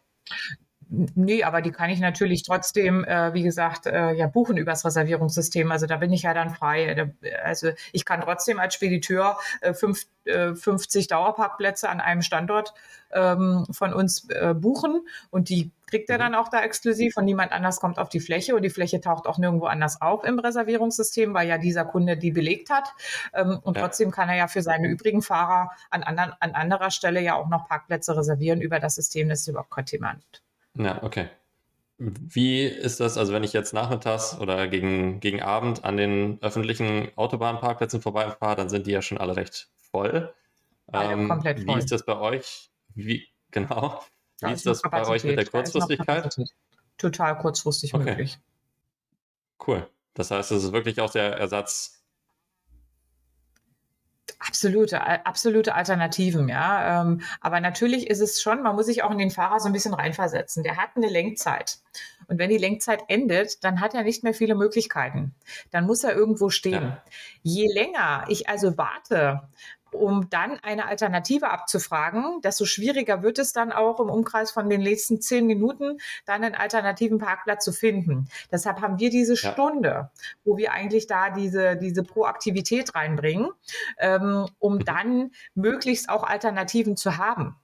[0.88, 5.70] Nee, aber die kann ich natürlich trotzdem, äh, wie gesagt, äh, ja buchen übers Reservierungssystem.
[5.70, 7.12] Also da bin ich ja dann frei.
[7.42, 12.74] Also ich kann trotzdem als Spediteur äh, fünf, 50 äh, Dauerparkplätze an einem Standort
[13.12, 16.22] ähm, von uns äh, buchen und die kriegt er mhm.
[16.22, 19.26] dann auch da exklusiv und niemand anders kommt auf die Fläche und die Fläche taucht
[19.26, 22.88] auch nirgendwo anders auf im Reservierungssystem, weil ja dieser Kunde die belegt hat.
[23.32, 23.82] Ähm, und ja.
[23.82, 27.48] trotzdem kann er ja für seine übrigen Fahrer an, anderen, an anderer Stelle ja auch
[27.48, 29.28] noch Parkplätze reservieren über das System.
[29.28, 30.16] Das ist überhaupt kein Thema.
[30.76, 31.28] Ja, okay.
[31.98, 37.10] Wie ist das, also wenn ich jetzt nachmittags oder gegen, gegen Abend an den öffentlichen
[37.16, 40.34] Autobahnparkplätzen vorbeifahre, dann sind die ja schon alle recht voll.
[40.88, 41.76] Alle ähm, komplett voll.
[41.76, 42.70] Wie ist das bei euch?
[42.94, 44.02] Wie, genau.
[44.40, 46.36] Wie ist das bei euch mit der Kurzfristigkeit?
[46.98, 48.04] Total kurzfristig okay.
[48.04, 48.38] möglich.
[49.64, 49.88] Cool.
[50.14, 52.03] Das heißt, es ist wirklich auch der Ersatz
[54.46, 57.02] Absolute, absolute Alternativen, ja.
[57.02, 59.72] Ähm, aber natürlich ist es schon, man muss sich auch in den Fahrer so ein
[59.72, 60.62] bisschen reinversetzen.
[60.62, 61.78] Der hat eine Lenkzeit.
[62.26, 65.34] Und wenn die Lenkzeit endet, dann hat er nicht mehr viele Möglichkeiten.
[65.70, 66.82] Dann muss er irgendwo stehen.
[66.82, 67.02] Ja.
[67.42, 69.48] Je länger ich also warte,
[69.94, 72.40] um dann eine Alternative abzufragen.
[72.42, 76.54] Desto schwieriger wird es dann auch im Umkreis von den nächsten zehn Minuten, dann einen
[76.54, 78.28] alternativen Parkplatz zu finden.
[78.50, 79.52] Deshalb haben wir diese ja.
[79.52, 80.10] Stunde,
[80.44, 83.50] wo wir eigentlich da diese, diese Proaktivität reinbringen,
[83.98, 84.84] ähm, um mhm.
[84.84, 87.56] dann möglichst auch Alternativen zu haben.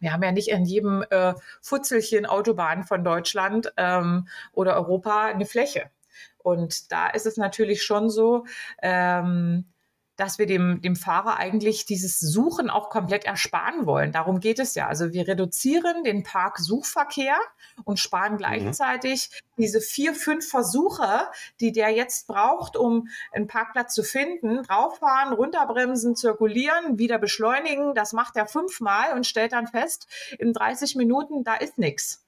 [0.00, 5.46] Wir haben ja nicht in jedem äh, Futzelchen Autobahn von Deutschland ähm, oder Europa eine
[5.46, 5.90] Fläche.
[6.38, 8.44] Und da ist es natürlich schon so,
[8.82, 9.64] ähm,
[10.16, 14.12] dass wir dem, dem Fahrer eigentlich dieses Suchen auch komplett ersparen wollen.
[14.12, 14.86] Darum geht es ja.
[14.86, 17.36] Also wir reduzieren den Parksuchverkehr
[17.84, 18.38] und sparen mhm.
[18.38, 19.62] gleichzeitig mhm.
[19.62, 21.28] diese vier, fünf Versuche,
[21.60, 24.62] die der jetzt braucht, um einen Parkplatz zu finden.
[24.62, 27.94] Drauffahren, runterbremsen, zirkulieren, wieder beschleunigen.
[27.94, 30.06] Das macht er fünfmal und stellt dann fest,
[30.38, 32.25] in 30 Minuten, da ist nichts.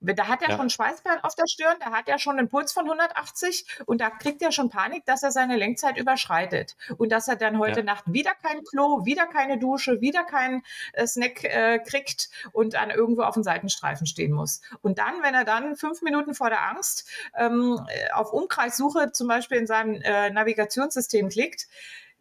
[0.00, 0.56] Da hat er ja.
[0.56, 4.08] schon Schweißperlen auf der Stirn, da hat er schon einen Puls von 180 und da
[4.08, 7.84] kriegt er schon Panik, dass er seine Lenkzeit überschreitet und dass er dann heute ja.
[7.84, 10.62] Nacht wieder kein Klo, wieder keine Dusche, wieder keinen
[10.94, 14.62] äh, Snack äh, kriegt und dann irgendwo auf dem Seitenstreifen stehen muss.
[14.80, 19.28] Und dann, wenn er dann fünf Minuten vor der Angst ähm, äh, auf Umkreissuche zum
[19.28, 21.68] Beispiel in seinem äh, Navigationssystem klickt,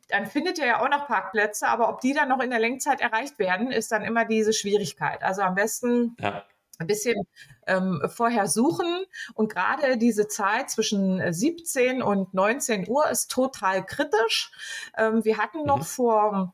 [0.10, 3.00] dann findet er ja auch noch Parkplätze, aber ob die dann noch in der Lenkzeit
[3.00, 5.24] erreicht werden, ist dann immer diese Schwierigkeit.
[5.24, 6.44] Also am besten ja
[6.80, 7.28] ein bisschen
[7.68, 9.06] ähm, vorher suchen.
[9.36, 14.52] Und gerade diese Zeit zwischen 17 und 19 Uhr ist total kritisch.
[14.98, 15.84] Ähm, wir hatten noch mhm.
[15.84, 16.54] vor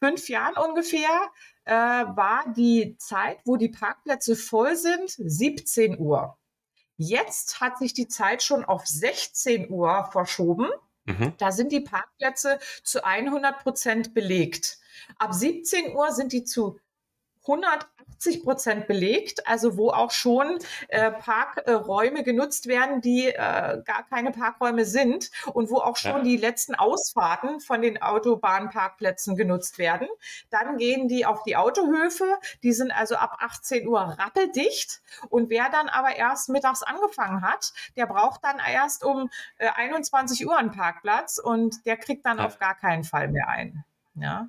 [0.00, 1.08] fünf Jahren ungefähr,
[1.64, 6.36] äh, war die Zeit, wo die Parkplätze voll sind, 17 Uhr.
[6.96, 10.68] Jetzt hat sich die Zeit schon auf 16 Uhr verschoben.
[11.04, 11.34] Mhm.
[11.38, 14.78] Da sind die Parkplätze zu 100 Prozent belegt.
[15.18, 16.78] Ab 17 Uhr sind die zu
[18.16, 24.32] 180 Prozent belegt, also wo auch schon äh, Parkräume genutzt werden, die äh, gar keine
[24.32, 26.22] Parkräume sind und wo auch schon ja.
[26.22, 30.08] die letzten Ausfahrten von den Autobahnparkplätzen genutzt werden.
[30.50, 32.26] Dann gehen die auf die Autohöfe,
[32.62, 37.72] die sind also ab 18 Uhr rappeldicht und wer dann aber erst mittags angefangen hat,
[37.96, 42.46] der braucht dann erst um äh, 21 Uhr einen Parkplatz und der kriegt dann ja.
[42.46, 43.84] auf gar keinen Fall mehr ein.
[44.14, 44.48] Ja.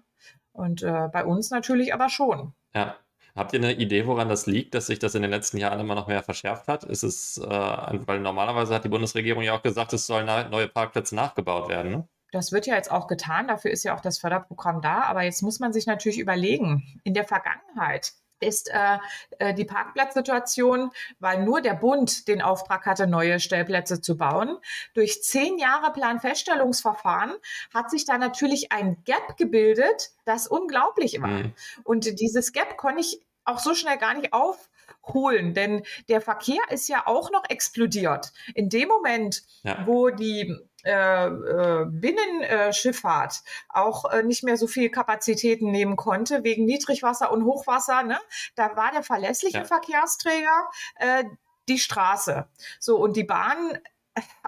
[0.53, 2.53] Und äh, bei uns natürlich aber schon.
[2.73, 2.95] Ja.
[3.37, 5.93] Habt ihr eine Idee, woran das liegt, dass sich das in den letzten Jahren immer
[5.93, 6.83] noch mehr verschärft hat?
[6.83, 11.15] Ist es, äh, weil normalerweise hat die Bundesregierung ja auch gesagt, es sollen neue Parkplätze
[11.15, 12.07] nachgebaut werden, ne?
[12.31, 15.03] Das wird ja jetzt auch getan, dafür ist ja auch das Förderprogramm da.
[15.03, 18.97] Aber jetzt muss man sich natürlich überlegen, in der Vergangenheit ist äh,
[19.39, 24.57] äh, die Parkplatzsituation, weil nur der Bund den Auftrag hatte, neue Stellplätze zu bauen.
[24.93, 27.33] Durch zehn Jahre Planfeststellungsverfahren
[27.73, 31.29] hat sich da natürlich ein Gap gebildet, das unglaublich war.
[31.29, 31.53] Mhm.
[31.83, 36.87] Und dieses Gap konnte ich auch so schnell gar nicht aufholen, denn der Verkehr ist
[36.87, 38.31] ja auch noch explodiert.
[38.53, 39.85] In dem Moment, ja.
[39.85, 46.65] wo die äh, äh, Binnenschifffahrt auch äh, nicht mehr so viel Kapazitäten nehmen konnte wegen
[46.65, 48.03] Niedrigwasser und Hochwasser.
[48.03, 48.17] Ne?
[48.55, 49.65] Da war der verlässliche ja.
[49.65, 51.25] Verkehrsträger äh,
[51.67, 52.47] die Straße.
[52.79, 53.79] So, und die Bahn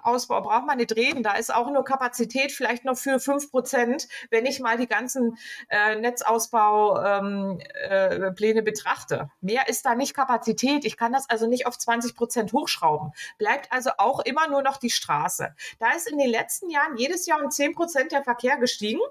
[0.02, 1.24] Ausbau braucht man nicht reden.
[1.24, 5.38] Da ist auch nur Kapazität vielleicht noch für fünf Prozent, wenn ich mal die ganzen
[5.70, 9.30] äh, Netzausbaupläne ähm, äh, betrachte.
[9.42, 10.86] Mehr ist da nicht Kapazität.
[10.86, 13.12] Ich kann das also nicht auf 20 Prozent hochschrauben.
[13.38, 15.54] Bleibt also auch immer nur noch die Straße.
[15.80, 19.02] Da ist in den letzten Jahren jedes Jahr um 10 Prozent der Verkehr gestiegen.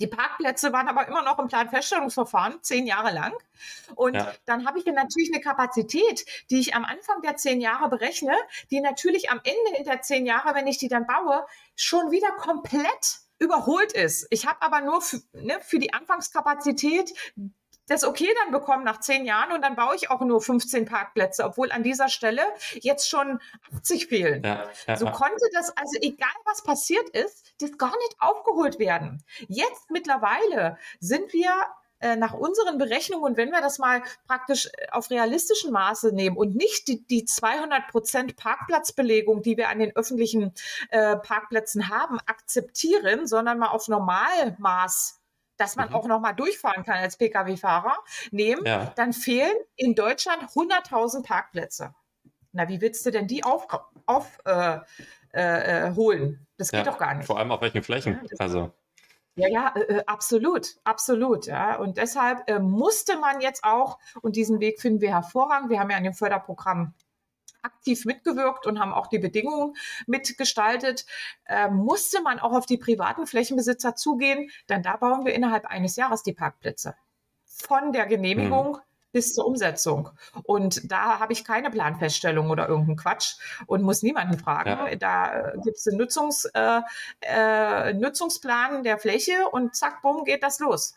[0.00, 3.32] Die Parkplätze waren aber immer noch im Planfeststellungsverfahren, zehn Jahre lang.
[3.94, 4.32] Und ja.
[4.44, 8.34] dann habe ich dann natürlich eine Kapazität, die ich am Anfang der zehn Jahre berechne,
[8.70, 13.20] die natürlich am Ende der zehn Jahre, wenn ich die dann baue, schon wieder komplett
[13.38, 14.26] überholt ist.
[14.30, 17.12] Ich habe aber nur für, ne, für die Anfangskapazität
[17.88, 21.44] das okay dann bekommen nach zehn Jahren und dann baue ich auch nur 15 Parkplätze,
[21.44, 22.42] obwohl an dieser Stelle
[22.74, 23.40] jetzt schon
[23.76, 24.44] 80 fehlen.
[24.44, 29.22] Ja, ja, so konnte das, also egal was passiert ist, das gar nicht aufgeholt werden.
[29.48, 31.50] Jetzt mittlerweile sind wir
[32.00, 36.36] äh, nach unseren Berechnungen und wenn wir das mal praktisch äh, auf realistischen Maße nehmen
[36.36, 40.54] und nicht die, die 200 Prozent Parkplatzbelegung, die wir an den öffentlichen
[40.90, 45.17] äh, Parkplätzen haben, akzeptieren, sondern mal auf Normalmaß
[45.58, 45.94] dass man mhm.
[45.94, 47.96] auch noch mal durchfahren kann als Pkw-Fahrer,
[48.30, 48.92] nehmen, ja.
[48.96, 51.94] dann fehlen in Deutschland 100.000 Parkplätze.
[52.52, 53.82] Na, wie willst du denn die aufholen?
[54.06, 54.78] Auf, äh,
[55.34, 57.26] äh, äh das geht ja, doch gar nicht.
[57.26, 58.20] Vor allem auf welchen Flächen?
[58.22, 58.72] Ja, also.
[59.36, 61.46] Ja, ja, äh, äh, absolut, absolut.
[61.46, 61.76] Ja.
[61.76, 65.90] Und deshalb äh, musste man jetzt auch, und diesen Weg finden wir hervorragend, wir haben
[65.90, 66.94] ja an dem Förderprogramm
[67.68, 69.74] aktiv mitgewirkt und haben auch die Bedingungen
[70.06, 71.06] mitgestaltet,
[71.46, 75.96] äh, musste man auch auf die privaten Flächenbesitzer zugehen, denn da bauen wir innerhalb eines
[75.96, 76.94] Jahres die Parkplätze.
[77.44, 80.10] Von der Genehmigung hm bis zur Umsetzung.
[80.44, 84.70] Und da habe ich keine Planfeststellung oder irgendeinen Quatsch und muss niemanden fragen.
[84.70, 84.96] Ja.
[84.96, 86.80] Da gibt es einen Nutzungs, äh,
[87.20, 90.94] äh, Nutzungsplan der Fläche und zack, bumm, geht das los.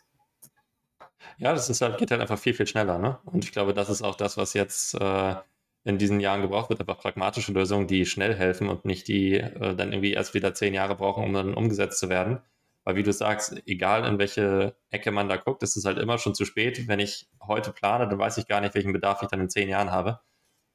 [1.38, 2.98] Ja, das ist halt, geht halt einfach viel, viel schneller.
[2.98, 3.18] Ne?
[3.24, 5.34] Und ich glaube, das ist auch das, was jetzt äh,
[5.84, 9.74] in diesen Jahren gebraucht wird, einfach pragmatische Lösungen, die schnell helfen und nicht die äh,
[9.74, 12.40] dann irgendwie erst wieder zehn Jahre brauchen, um dann umgesetzt zu werden.
[12.84, 16.18] Weil wie du sagst, egal in welche Ecke man da guckt, ist es halt immer
[16.18, 16.88] schon zu spät.
[16.88, 19.68] Wenn ich heute plane, dann weiß ich gar nicht, welchen Bedarf ich dann in zehn
[19.68, 20.20] Jahren habe.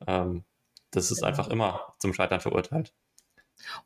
[0.08, 0.46] Ähm,
[0.92, 2.94] das ist einfach immer zum Scheitern verurteilt.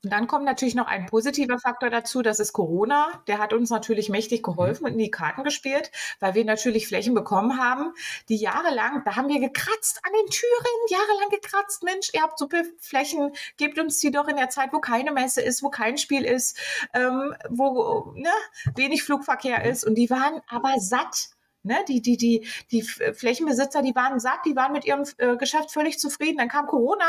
[0.03, 3.23] Und dann kommt natürlich noch ein positiver Faktor dazu, das ist Corona.
[3.27, 7.13] Der hat uns natürlich mächtig geholfen und in die Karten gespielt, weil wir natürlich Flächen
[7.13, 7.93] bekommen haben,
[8.29, 11.83] die jahrelang, da haben wir gekratzt an den Türen, jahrelang gekratzt.
[11.83, 15.41] Mensch, ihr habt super Flächen, gebt uns die doch in der Zeit, wo keine Messe
[15.41, 16.57] ist, wo kein Spiel ist,
[16.93, 18.29] ähm, wo ne,
[18.75, 19.85] wenig Flugverkehr ist.
[19.85, 21.29] Und die waren aber satt.
[21.63, 25.71] Ne, die, die, die, die Flächenbesitzer, die waren satt, die waren mit ihrem äh, Geschäft
[25.71, 26.39] völlig zufrieden.
[26.39, 27.05] Dann kam Corona,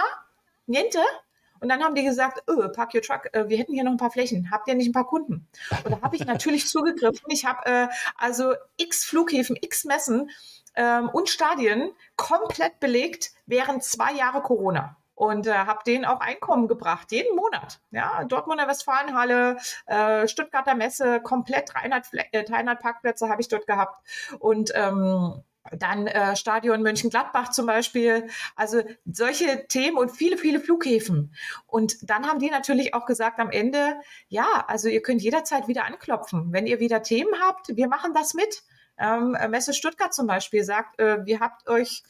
[0.67, 0.99] niente,
[1.63, 3.97] und dann haben die gesagt, öh, park your truck, äh, wir hätten hier noch ein
[3.97, 4.51] paar Flächen.
[4.51, 5.49] Habt ihr nicht ein paar Kunden?
[5.85, 7.25] Und da habe ich natürlich zugegriffen.
[7.29, 10.29] Ich habe äh, also x Flughäfen, x Messen
[10.75, 16.67] ähm, und Stadien komplett belegt während zwei Jahre Corona und äh, habe denen auch Einkommen
[16.67, 17.81] gebracht, jeden Monat.
[17.93, 24.01] Ja, Dortmunder Westfalenhalle, äh, Stuttgarter Messe, komplett 300, äh, 300 Parkplätze habe ich dort gehabt
[24.41, 28.29] und ähm, dann äh, Stadion Mönchengladbach zum Beispiel.
[28.57, 31.35] Also solche Themen und viele, viele Flughäfen.
[31.67, 33.97] Und dann haben die natürlich auch gesagt am Ende,
[34.29, 36.53] ja, also ihr könnt jederzeit wieder anklopfen.
[36.53, 38.63] Wenn ihr wieder Themen habt, wir machen das mit.
[38.99, 42.03] Ähm, Messe Stuttgart zum Beispiel sagt, äh, wir habt euch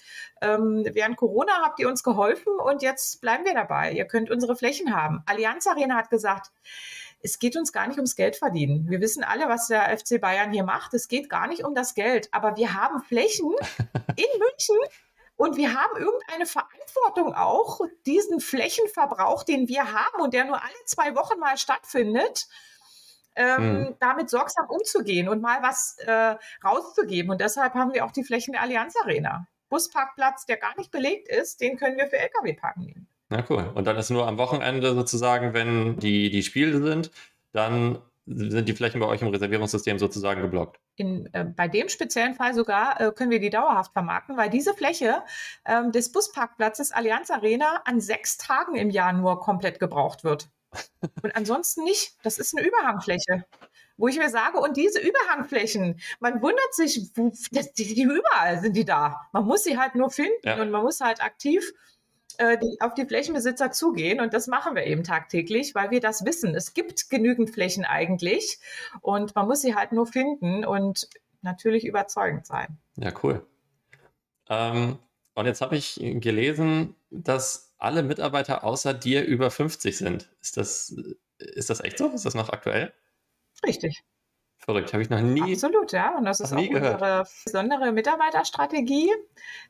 [0.43, 3.93] ähm, während Corona habt ihr uns geholfen und jetzt bleiben wir dabei.
[3.93, 5.23] Ihr könnt unsere Flächen haben.
[5.27, 6.51] Allianz Arena hat gesagt,
[7.23, 8.89] es geht uns gar nicht ums Geld verdienen.
[8.91, 10.93] Wir wissen alle, was der FC Bayern hier macht.
[10.93, 12.29] Es geht gar nicht um das Geld.
[12.33, 13.53] Aber wir haben Flächen
[14.17, 14.77] in München
[15.37, 20.75] und wir haben irgendeine Verantwortung auch, diesen Flächenverbrauch, den wir haben und der nur alle
[20.85, 22.49] zwei Wochen mal stattfindet,
[23.35, 23.97] ähm, hm.
[23.99, 27.31] damit sorgsam umzugehen und mal was äh, rauszugeben.
[27.31, 29.47] Und deshalb haben wir auch die Flächen der Allianz Arena.
[29.69, 33.09] Busparkplatz, der gar nicht belegt ist, den können wir für Lkw-Parken nehmen.
[33.33, 33.71] Na cool.
[33.75, 37.11] Und dann ist nur am Wochenende sozusagen, wenn die, die Spiele sind,
[37.53, 40.79] dann sind die Flächen bei euch im Reservierungssystem sozusagen geblockt.
[40.97, 44.75] In, äh, bei dem speziellen Fall sogar äh, können wir die dauerhaft vermarkten, weil diese
[44.75, 45.23] Fläche
[45.65, 50.51] äh, des Busparkplatzes Allianz Arena an sechs Tagen im Jahr nur komplett gebraucht wird.
[51.23, 52.13] Und ansonsten nicht.
[52.23, 53.47] Das ist eine Überhangfläche.
[53.97, 58.59] Wo ich mir sage, und diese Überhangflächen, man wundert sich, wo, das, die, die überall
[58.61, 59.21] sind die da.
[59.33, 60.61] Man muss sie halt nur finden ja.
[60.61, 61.73] und man muss halt aktiv
[62.39, 64.21] die, auf die Flächenbesitzer zugehen.
[64.21, 66.55] Und das machen wir eben tagtäglich, weil wir das wissen.
[66.55, 68.59] Es gibt genügend Flächen eigentlich
[69.01, 71.09] und man muss sie halt nur finden und
[71.43, 72.79] natürlich überzeugend sein.
[72.97, 73.45] Ja, cool.
[74.49, 74.99] Ähm,
[75.35, 80.31] und jetzt habe ich gelesen, dass alle Mitarbeiter außer dir über 50 sind.
[80.41, 80.95] Ist das,
[81.39, 82.09] Ist das echt so?
[82.11, 82.93] Ist das noch aktuell?
[83.67, 84.05] Richtig.
[84.65, 85.55] Verrückt, habe ich noch nie.
[85.55, 86.17] Absolut, ja.
[86.17, 89.11] Und das ist auch unsere besondere Mitarbeiterstrategie,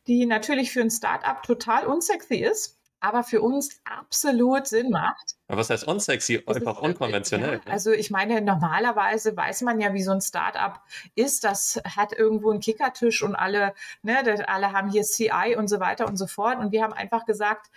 [0.07, 5.35] die natürlich für ein Startup total unsexy ist aber für uns absolut Sinn macht.
[5.49, 6.41] Aber was heißt unsexy?
[6.47, 7.61] Einfach ist, unkonventionell.
[7.67, 10.81] Ja, also ich meine, normalerweise weiß man ja, wie so ein Startup
[11.17, 11.43] ist.
[11.43, 16.07] Das hat irgendwo einen Kickertisch und alle, ne, alle haben hier CI und so weiter
[16.07, 16.61] und so fort.
[16.61, 17.71] Und wir haben einfach gesagt,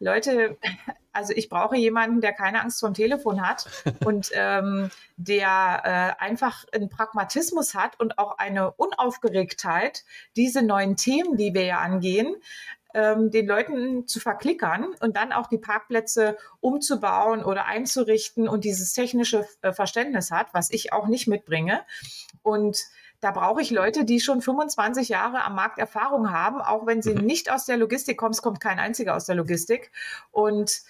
[0.00, 0.58] Leute,
[1.12, 3.66] also ich brauche jemanden, der keine Angst vor dem Telefon hat
[4.04, 11.36] und ähm, der äh, einfach einen Pragmatismus hat und auch eine Unaufgeregtheit, diese neuen Themen,
[11.36, 12.34] die wir ja angehen,
[12.94, 18.92] ähm, den Leuten zu verklickern und dann auch die Parkplätze umzubauen oder einzurichten und dieses
[18.92, 21.82] technische äh, Verständnis hat, was ich auch nicht mitbringe.
[22.42, 22.78] Und
[23.20, 27.14] da brauche ich Leute, die schon 25 Jahre am Markt Erfahrung haben, auch wenn sie
[27.14, 27.24] mhm.
[27.24, 28.32] nicht aus der Logistik kommen.
[28.32, 29.92] Es kommt kein einziger aus der Logistik.
[30.32, 30.82] Und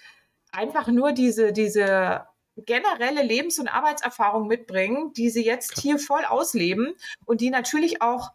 [0.51, 6.93] einfach nur diese, diese generelle Lebens- und Arbeitserfahrung mitbringen, die sie jetzt hier voll ausleben
[7.25, 8.31] und die natürlich auch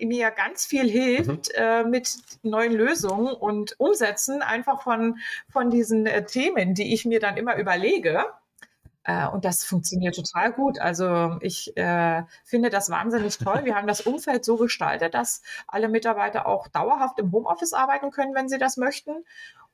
[0.00, 1.54] mir ganz viel hilft mhm.
[1.54, 7.20] äh, mit neuen Lösungen und Umsetzen einfach von, von diesen äh, Themen, die ich mir
[7.20, 8.24] dann immer überlege.
[9.08, 10.78] Äh, und das funktioniert total gut.
[10.78, 13.64] Also ich äh, finde das wahnsinnig toll.
[13.64, 18.34] Wir haben das Umfeld so gestaltet, dass alle Mitarbeiter auch dauerhaft im Homeoffice arbeiten können,
[18.34, 19.24] wenn sie das möchten.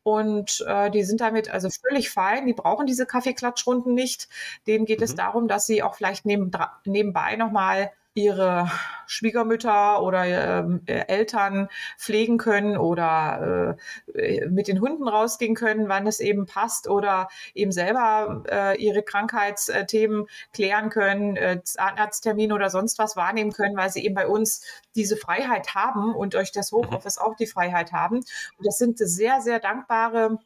[0.05, 2.47] Und äh, die sind damit also völlig fein.
[2.47, 4.29] Die brauchen diese Kaffeeklatschrunden nicht.
[4.67, 5.05] Denen geht mhm.
[5.05, 6.53] es darum, dass sie auch vielleicht neben,
[6.85, 8.71] nebenbei nochmal ihre
[9.07, 13.77] Schwiegermütter oder ähm, äh, Eltern pflegen können oder
[14.15, 19.03] äh, mit den Hunden rausgehen können, wann es eben passt oder eben selber äh, ihre
[19.03, 24.65] Krankheitsthemen klären können, äh, Zahnarzttermin oder sonst was wahrnehmen können, weil sie eben bei uns
[24.95, 28.17] diese Freiheit haben und durch das Homeoffice auch die Freiheit haben.
[28.19, 30.39] Und das sind sehr, sehr dankbare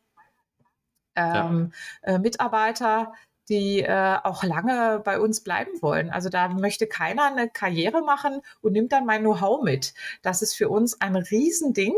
[1.19, 1.73] ähm,
[2.07, 2.15] ja.
[2.15, 3.13] äh, Mitarbeiter,
[3.49, 6.11] die äh, auch lange bei uns bleiben wollen.
[6.11, 9.95] Also da möchte keiner eine Karriere machen und nimmt dann mein Know-how mit.
[10.23, 11.95] Das ist für uns ein Riesending.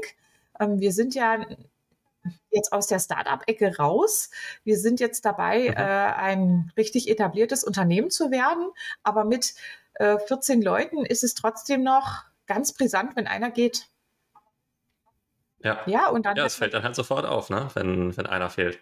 [0.59, 1.45] Ähm, wir sind ja
[2.51, 4.31] jetzt aus der Startup-Ecke raus.
[4.65, 5.77] Wir sind jetzt dabei, mhm.
[5.77, 8.71] äh, ein richtig etabliertes Unternehmen zu werden.
[9.03, 9.55] Aber mit
[9.95, 13.89] äh, 14 Leuten ist es trotzdem noch ganz brisant, wenn einer geht.
[15.63, 16.37] Ja, ja und dann.
[16.37, 17.69] Ja, es fällt dann halt sofort auf, ne?
[17.75, 18.79] wenn, wenn einer fehlt.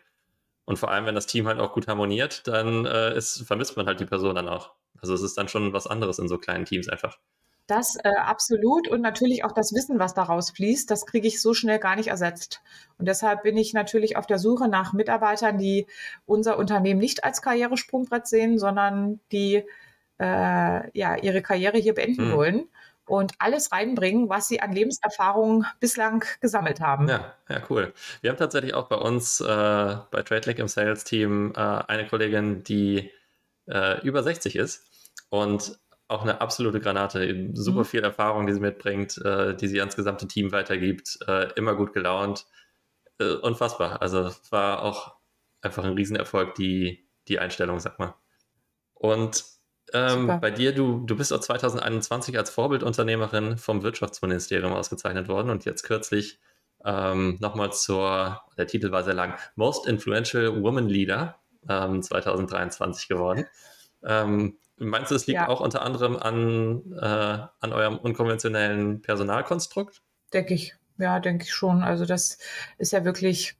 [0.68, 3.86] Und vor allem, wenn das Team halt auch gut harmoniert, dann äh, ist, vermisst man
[3.86, 4.74] halt die Person dann auch.
[5.00, 7.18] Also es ist dann schon was anderes in so kleinen Teams einfach.
[7.66, 11.54] Das äh, absolut und natürlich auch das Wissen, was daraus fließt, das kriege ich so
[11.54, 12.60] schnell gar nicht ersetzt.
[12.98, 15.86] Und deshalb bin ich natürlich auf der Suche nach Mitarbeitern, die
[16.26, 19.64] unser Unternehmen nicht als Karrieresprungbrett sehen, sondern die
[20.20, 22.32] äh, ja ihre Karriere hier beenden mhm.
[22.34, 22.68] wollen
[23.08, 27.08] und alles reinbringen, was sie an Lebenserfahrung bislang gesammelt haben.
[27.08, 27.92] Ja, ja, cool.
[28.20, 33.10] Wir haben tatsächlich auch bei uns äh, bei TradeLink im Sales-Team äh, eine Kollegin, die
[33.66, 34.84] äh, über 60 ist
[35.30, 37.84] und auch eine absolute Granate, super mhm.
[37.84, 41.92] viel Erfahrung, die sie mitbringt, äh, die sie ans gesamte Team weitergibt, äh, immer gut
[41.92, 42.46] gelaunt,
[43.18, 44.00] äh, unfassbar.
[44.00, 45.16] Also war auch
[45.60, 48.14] einfach ein Riesenerfolg, die, die Einstellung, sag mal.
[48.94, 49.44] Und
[49.94, 55.64] ähm, bei dir, du, du bist auch 2021 als Vorbildunternehmerin vom Wirtschaftsministerium ausgezeichnet worden und
[55.64, 56.38] jetzt kürzlich
[56.84, 61.36] ähm, nochmal zur, der Titel war sehr lang, Most Influential Woman Leader
[61.68, 63.46] ähm, 2023 geworden.
[64.04, 65.48] Ähm, meinst du, es liegt ja.
[65.48, 70.02] auch unter anderem an, äh, an eurem unkonventionellen Personalkonstrukt?
[70.32, 71.82] Denke ich, ja, denke ich schon.
[71.82, 72.38] Also das
[72.78, 73.56] ist ja wirklich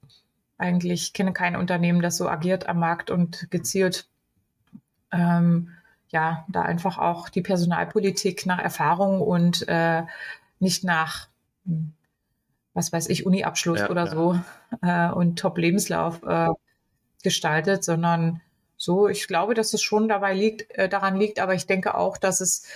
[0.59, 4.09] eigentlich, ich kenne kein Unternehmen, das so agiert am Markt und gezielt
[5.13, 5.71] ähm,
[6.11, 10.03] ja, da einfach auch die Personalpolitik nach Erfahrung und äh,
[10.59, 11.29] nicht nach,
[11.67, 11.93] hm,
[12.75, 14.11] was weiß ich, Uni-Abschluss ja, oder ja.
[14.11, 14.41] so
[14.83, 16.49] äh, und Top-Lebenslauf äh,
[17.23, 18.41] gestaltet, sondern
[18.77, 22.17] so, ich glaube, dass es schon dabei liegt, äh, daran liegt, aber ich denke auch,
[22.17, 22.67] dass es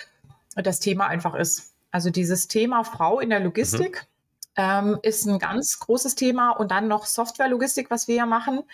[0.56, 1.72] das Thema einfach ist.
[1.90, 4.06] Also dieses Thema Frau in der Logistik
[4.56, 4.62] mhm.
[4.62, 8.64] ähm, ist ein ganz großes Thema und dann noch Software-Logistik, was wir ja machen.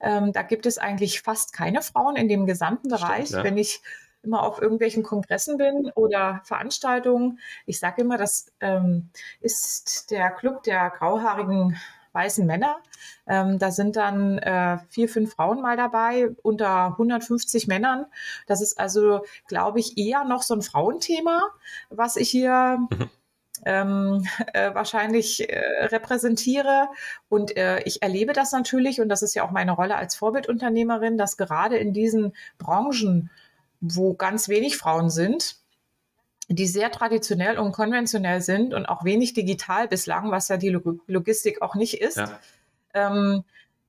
[0.00, 3.28] Ähm, da gibt es eigentlich fast keine Frauen in dem gesamten Bereich.
[3.28, 3.44] Stimmt, ja.
[3.44, 3.80] Wenn ich
[4.22, 9.10] immer auf irgendwelchen Kongressen bin oder Veranstaltungen, ich sage immer, das ähm,
[9.40, 11.76] ist der Club der grauhaarigen
[12.12, 12.76] weißen Männer.
[13.26, 18.06] Ähm, da sind dann äh, vier, fünf Frauen mal dabei, unter 150 Männern.
[18.46, 21.40] Das ist also, glaube ich, eher noch so ein Frauenthema,
[21.88, 23.10] was ich hier mhm
[23.64, 26.88] ähm, äh, wahrscheinlich äh, repräsentiere.
[27.28, 31.18] Und äh, ich erlebe das natürlich, und das ist ja auch meine Rolle als Vorbildunternehmerin,
[31.18, 33.30] dass gerade in diesen Branchen,
[33.82, 35.56] wo ganz wenig Frauen sind,
[36.48, 41.60] die sehr traditionell und konventionell sind und auch wenig digital bislang, was ja die Logistik
[41.62, 42.38] auch nicht ist, ja.
[42.94, 43.44] ähm,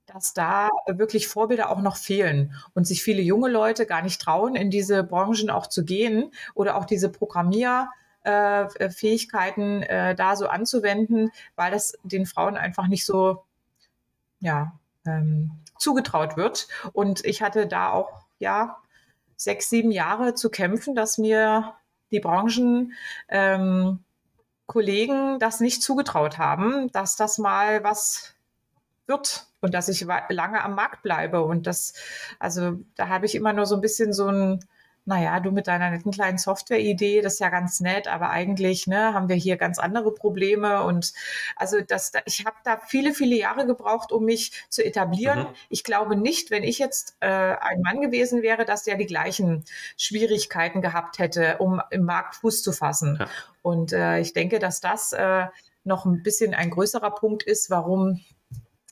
[0.08, 4.56] dass da wirklich Vorbilder auch noch fehlen und sich viele junge Leute gar nicht trauen,
[4.56, 11.32] in diese Branchen auch zu gehen oder auch diese Programmierfähigkeiten äh, äh, da so anzuwenden,
[11.56, 13.44] weil das den Frauen einfach nicht so
[14.40, 14.74] ja,
[15.06, 16.68] ähm, zugetraut wird.
[16.94, 18.78] Und ich hatte da auch ja
[19.44, 21.74] sechs, sieben Jahre zu kämpfen, dass mir
[22.12, 22.94] die Branchen
[23.30, 24.00] ähm,
[24.66, 28.34] Kollegen das nicht zugetraut haben, dass das mal was
[29.08, 31.44] wird und dass ich lange am Markt bleibe.
[31.44, 31.94] Und das,
[32.40, 34.66] also da habe ich immer nur so ein bisschen so ein
[35.06, 39.14] naja, du mit deiner netten kleinen Software-Idee, das ist ja ganz nett, aber eigentlich ne,
[39.14, 40.84] haben wir hier ganz andere Probleme.
[40.84, 41.14] Und
[41.56, 45.40] also das, ich habe da viele, viele Jahre gebraucht, um mich zu etablieren.
[45.40, 45.56] Mhm.
[45.70, 49.66] Ich glaube nicht, wenn ich jetzt äh, ein Mann gewesen wäre, dass der die gleichen
[49.98, 53.18] Schwierigkeiten gehabt hätte, um im Markt Fuß zu fassen.
[53.20, 53.28] Ja.
[53.62, 55.48] Und äh, ich denke, dass das äh,
[55.84, 58.22] noch ein bisschen ein größerer Punkt ist, warum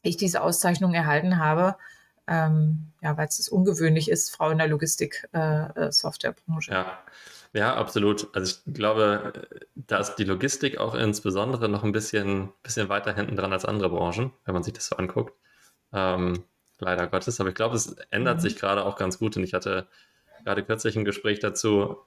[0.03, 1.77] ich diese Auszeichnung erhalten habe
[2.31, 6.71] ähm, ja, weil es ungewöhnlich ist, Frau in der Logistik-Softwarebranche.
[6.71, 7.03] Äh, äh ja.
[7.51, 8.33] ja, absolut.
[8.33, 9.33] Also ich glaube,
[9.75, 13.89] da ist die Logistik auch insbesondere noch ein bisschen, bisschen weiter hinten dran als andere
[13.89, 15.33] Branchen, wenn man sich das so anguckt.
[15.91, 16.45] Ähm,
[16.79, 17.41] leider Gottes.
[17.41, 18.41] Aber ich glaube, es ändert mhm.
[18.41, 19.35] sich gerade auch ganz gut.
[19.35, 19.89] Und ich hatte
[20.45, 21.97] gerade kürzlich ein Gespräch dazu,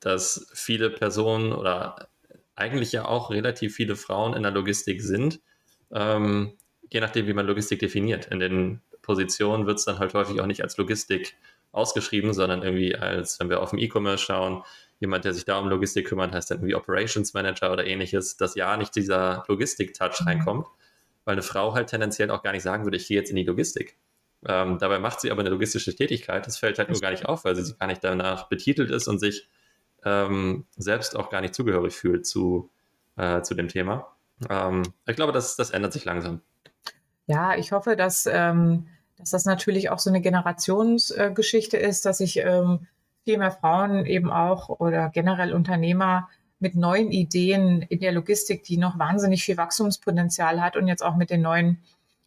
[0.00, 2.08] dass viele Personen oder
[2.54, 5.40] eigentlich ja auch relativ viele Frauen in der Logistik sind,
[5.92, 6.56] ähm,
[6.90, 8.28] je nachdem, wie man Logistik definiert.
[8.28, 11.34] In den Position wird es dann halt häufig auch nicht als Logistik
[11.72, 14.62] ausgeschrieben, sondern irgendwie als, wenn wir auf dem E-Commerce schauen,
[15.00, 18.54] jemand, der sich da um Logistik kümmert, heißt dann irgendwie Operations Manager oder ähnliches, dass
[18.54, 20.26] ja nicht dieser Logistik-Touch mhm.
[20.26, 20.66] reinkommt,
[21.24, 23.44] weil eine Frau halt tendenziell auch gar nicht sagen würde, ich gehe jetzt in die
[23.44, 23.96] Logistik.
[24.46, 26.46] Ähm, dabei macht sie aber eine logistische Tätigkeit.
[26.46, 29.20] Das fällt halt nur gar nicht auf, weil sie gar nicht danach betitelt ist und
[29.20, 29.48] sich
[30.04, 32.70] ähm, selbst auch gar nicht zugehörig fühlt zu,
[33.16, 34.14] äh, zu dem Thema.
[34.50, 36.42] Ähm, ich glaube, das, das ändert sich langsam.
[37.26, 38.88] Ja, ich hoffe, dass ähm,
[39.18, 42.86] dass das natürlich auch so eine Generationsgeschichte ist, dass sich ähm,
[43.24, 46.28] viel mehr Frauen eben auch oder generell Unternehmer
[46.60, 51.16] mit neuen Ideen in der Logistik, die noch wahnsinnig viel Wachstumspotenzial hat und jetzt auch
[51.16, 51.78] mit den neuen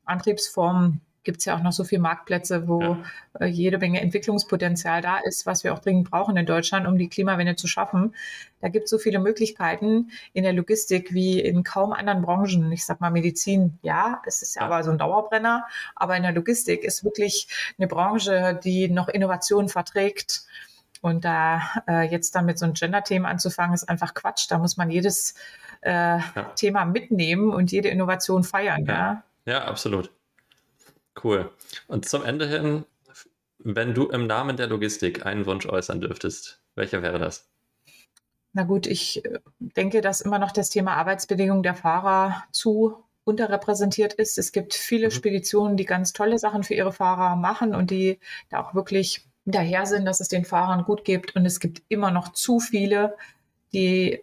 [0.06, 3.04] Antriebsformen gibt es ja auch noch so viele Marktplätze, wo ja.
[3.40, 7.10] äh, jede Menge Entwicklungspotenzial da ist, was wir auch dringend brauchen in Deutschland, um die
[7.10, 8.16] Klimawende zu schaffen.
[8.60, 12.72] Da gibt es so viele Möglichkeiten in der Logistik wie in kaum anderen Branchen.
[12.72, 14.68] Ich sag mal Medizin, ja, es ist ja, ja.
[14.68, 15.66] aber so ein Dauerbrenner,
[15.96, 17.48] aber in der Logistik ist wirklich
[17.78, 20.46] eine Branche, die noch Innovation verträgt.
[21.02, 24.46] Und da äh, jetzt damit so ein Gender-Thema anzufangen, ist einfach Quatsch.
[24.50, 25.34] Da muss man jedes
[25.82, 26.52] äh, ja.
[26.56, 28.86] Thema mitnehmen und jede Innovation feiern.
[28.86, 30.12] Ja, ja absolut.
[31.22, 31.52] Cool.
[31.88, 32.86] Und zum Ende hin,
[33.60, 37.50] wenn du im Namen der Logistik einen Wunsch äußern dürftest, welcher wäre das?
[38.54, 44.14] Na gut, ich äh, denke, dass immer noch das Thema Arbeitsbedingungen der Fahrer zu unterrepräsentiert
[44.14, 44.38] ist.
[44.38, 45.12] Es gibt viele mhm.
[45.12, 49.86] Speditionen, die ganz tolle Sachen für ihre Fahrer machen und die da auch wirklich hinterher
[49.86, 51.36] sind, dass es den Fahrern gut geht.
[51.36, 53.16] Und es gibt immer noch zu viele,
[53.74, 54.22] die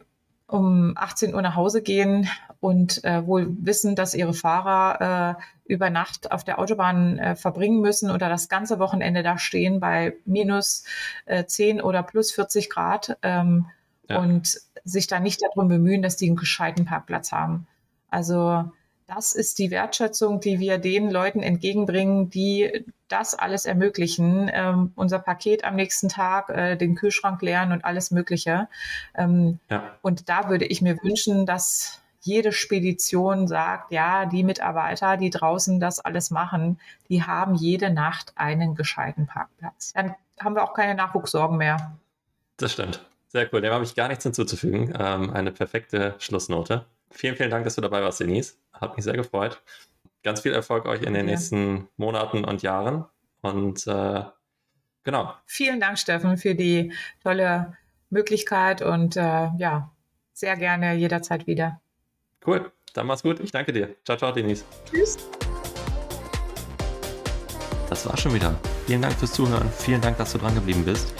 [0.48, 2.28] um 18 Uhr nach Hause gehen
[2.58, 7.80] und äh, wohl wissen, dass ihre Fahrer äh, über Nacht auf der Autobahn äh, verbringen
[7.80, 10.84] müssen oder das ganze Wochenende da stehen bei minus
[11.26, 13.66] äh, 10 oder plus 40 Grad ähm,
[14.08, 14.18] ja.
[14.18, 17.66] und sich da nicht darum bemühen, dass die einen gescheiten Parkplatz haben.
[18.08, 18.64] Also
[19.06, 24.50] das ist die Wertschätzung, die wir den Leuten entgegenbringen, die das alles ermöglichen.
[24.52, 28.68] Ähm, unser Paket am nächsten Tag, äh, den Kühlschrank leeren und alles Mögliche.
[29.14, 29.96] Ähm, ja.
[30.02, 35.80] Und da würde ich mir wünschen, dass jede Spedition sagt, ja, die Mitarbeiter, die draußen
[35.80, 36.78] das alles machen,
[37.08, 39.92] die haben jede Nacht einen gescheiten Parkplatz.
[39.94, 41.96] Dann haben wir auch keine Nachwuchssorgen mehr.
[42.56, 43.04] Das stimmt.
[43.28, 43.60] Sehr cool.
[43.60, 44.94] Dem habe ich gar nichts hinzuzufügen.
[44.98, 46.86] Ähm, eine perfekte Schlussnote.
[47.10, 48.54] Vielen, vielen Dank, dass du dabei warst, Denise.
[48.72, 49.62] Hat mich sehr gefreut.
[50.22, 51.32] Ganz viel Erfolg euch in den ja.
[51.32, 53.04] nächsten Monaten und Jahren.
[53.40, 54.22] Und äh,
[55.04, 55.34] genau.
[55.46, 56.92] Vielen Dank, Steffen, für die
[57.22, 57.76] tolle
[58.10, 59.90] Möglichkeit und äh, ja,
[60.32, 61.80] sehr gerne jederzeit wieder.
[62.46, 62.72] Cool.
[62.94, 63.40] Dann mach's gut.
[63.40, 63.94] Ich danke dir.
[64.04, 64.64] Ciao, ciao, Denise.
[64.90, 65.16] Tschüss.
[67.88, 68.58] Das war schon wieder.
[68.86, 69.70] Vielen Dank fürs Zuhören.
[69.70, 71.14] Vielen Dank, dass du dran geblieben bist.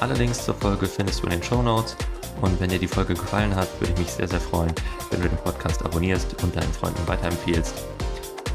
[0.00, 1.96] Alle Links zur Folge findest du in den Show Notes.
[2.42, 4.72] Und wenn dir die Folge gefallen hat, würde ich mich sehr, sehr freuen,
[5.10, 7.74] wenn du den Podcast abonnierst und deinen Freunden weiterempfiehlst.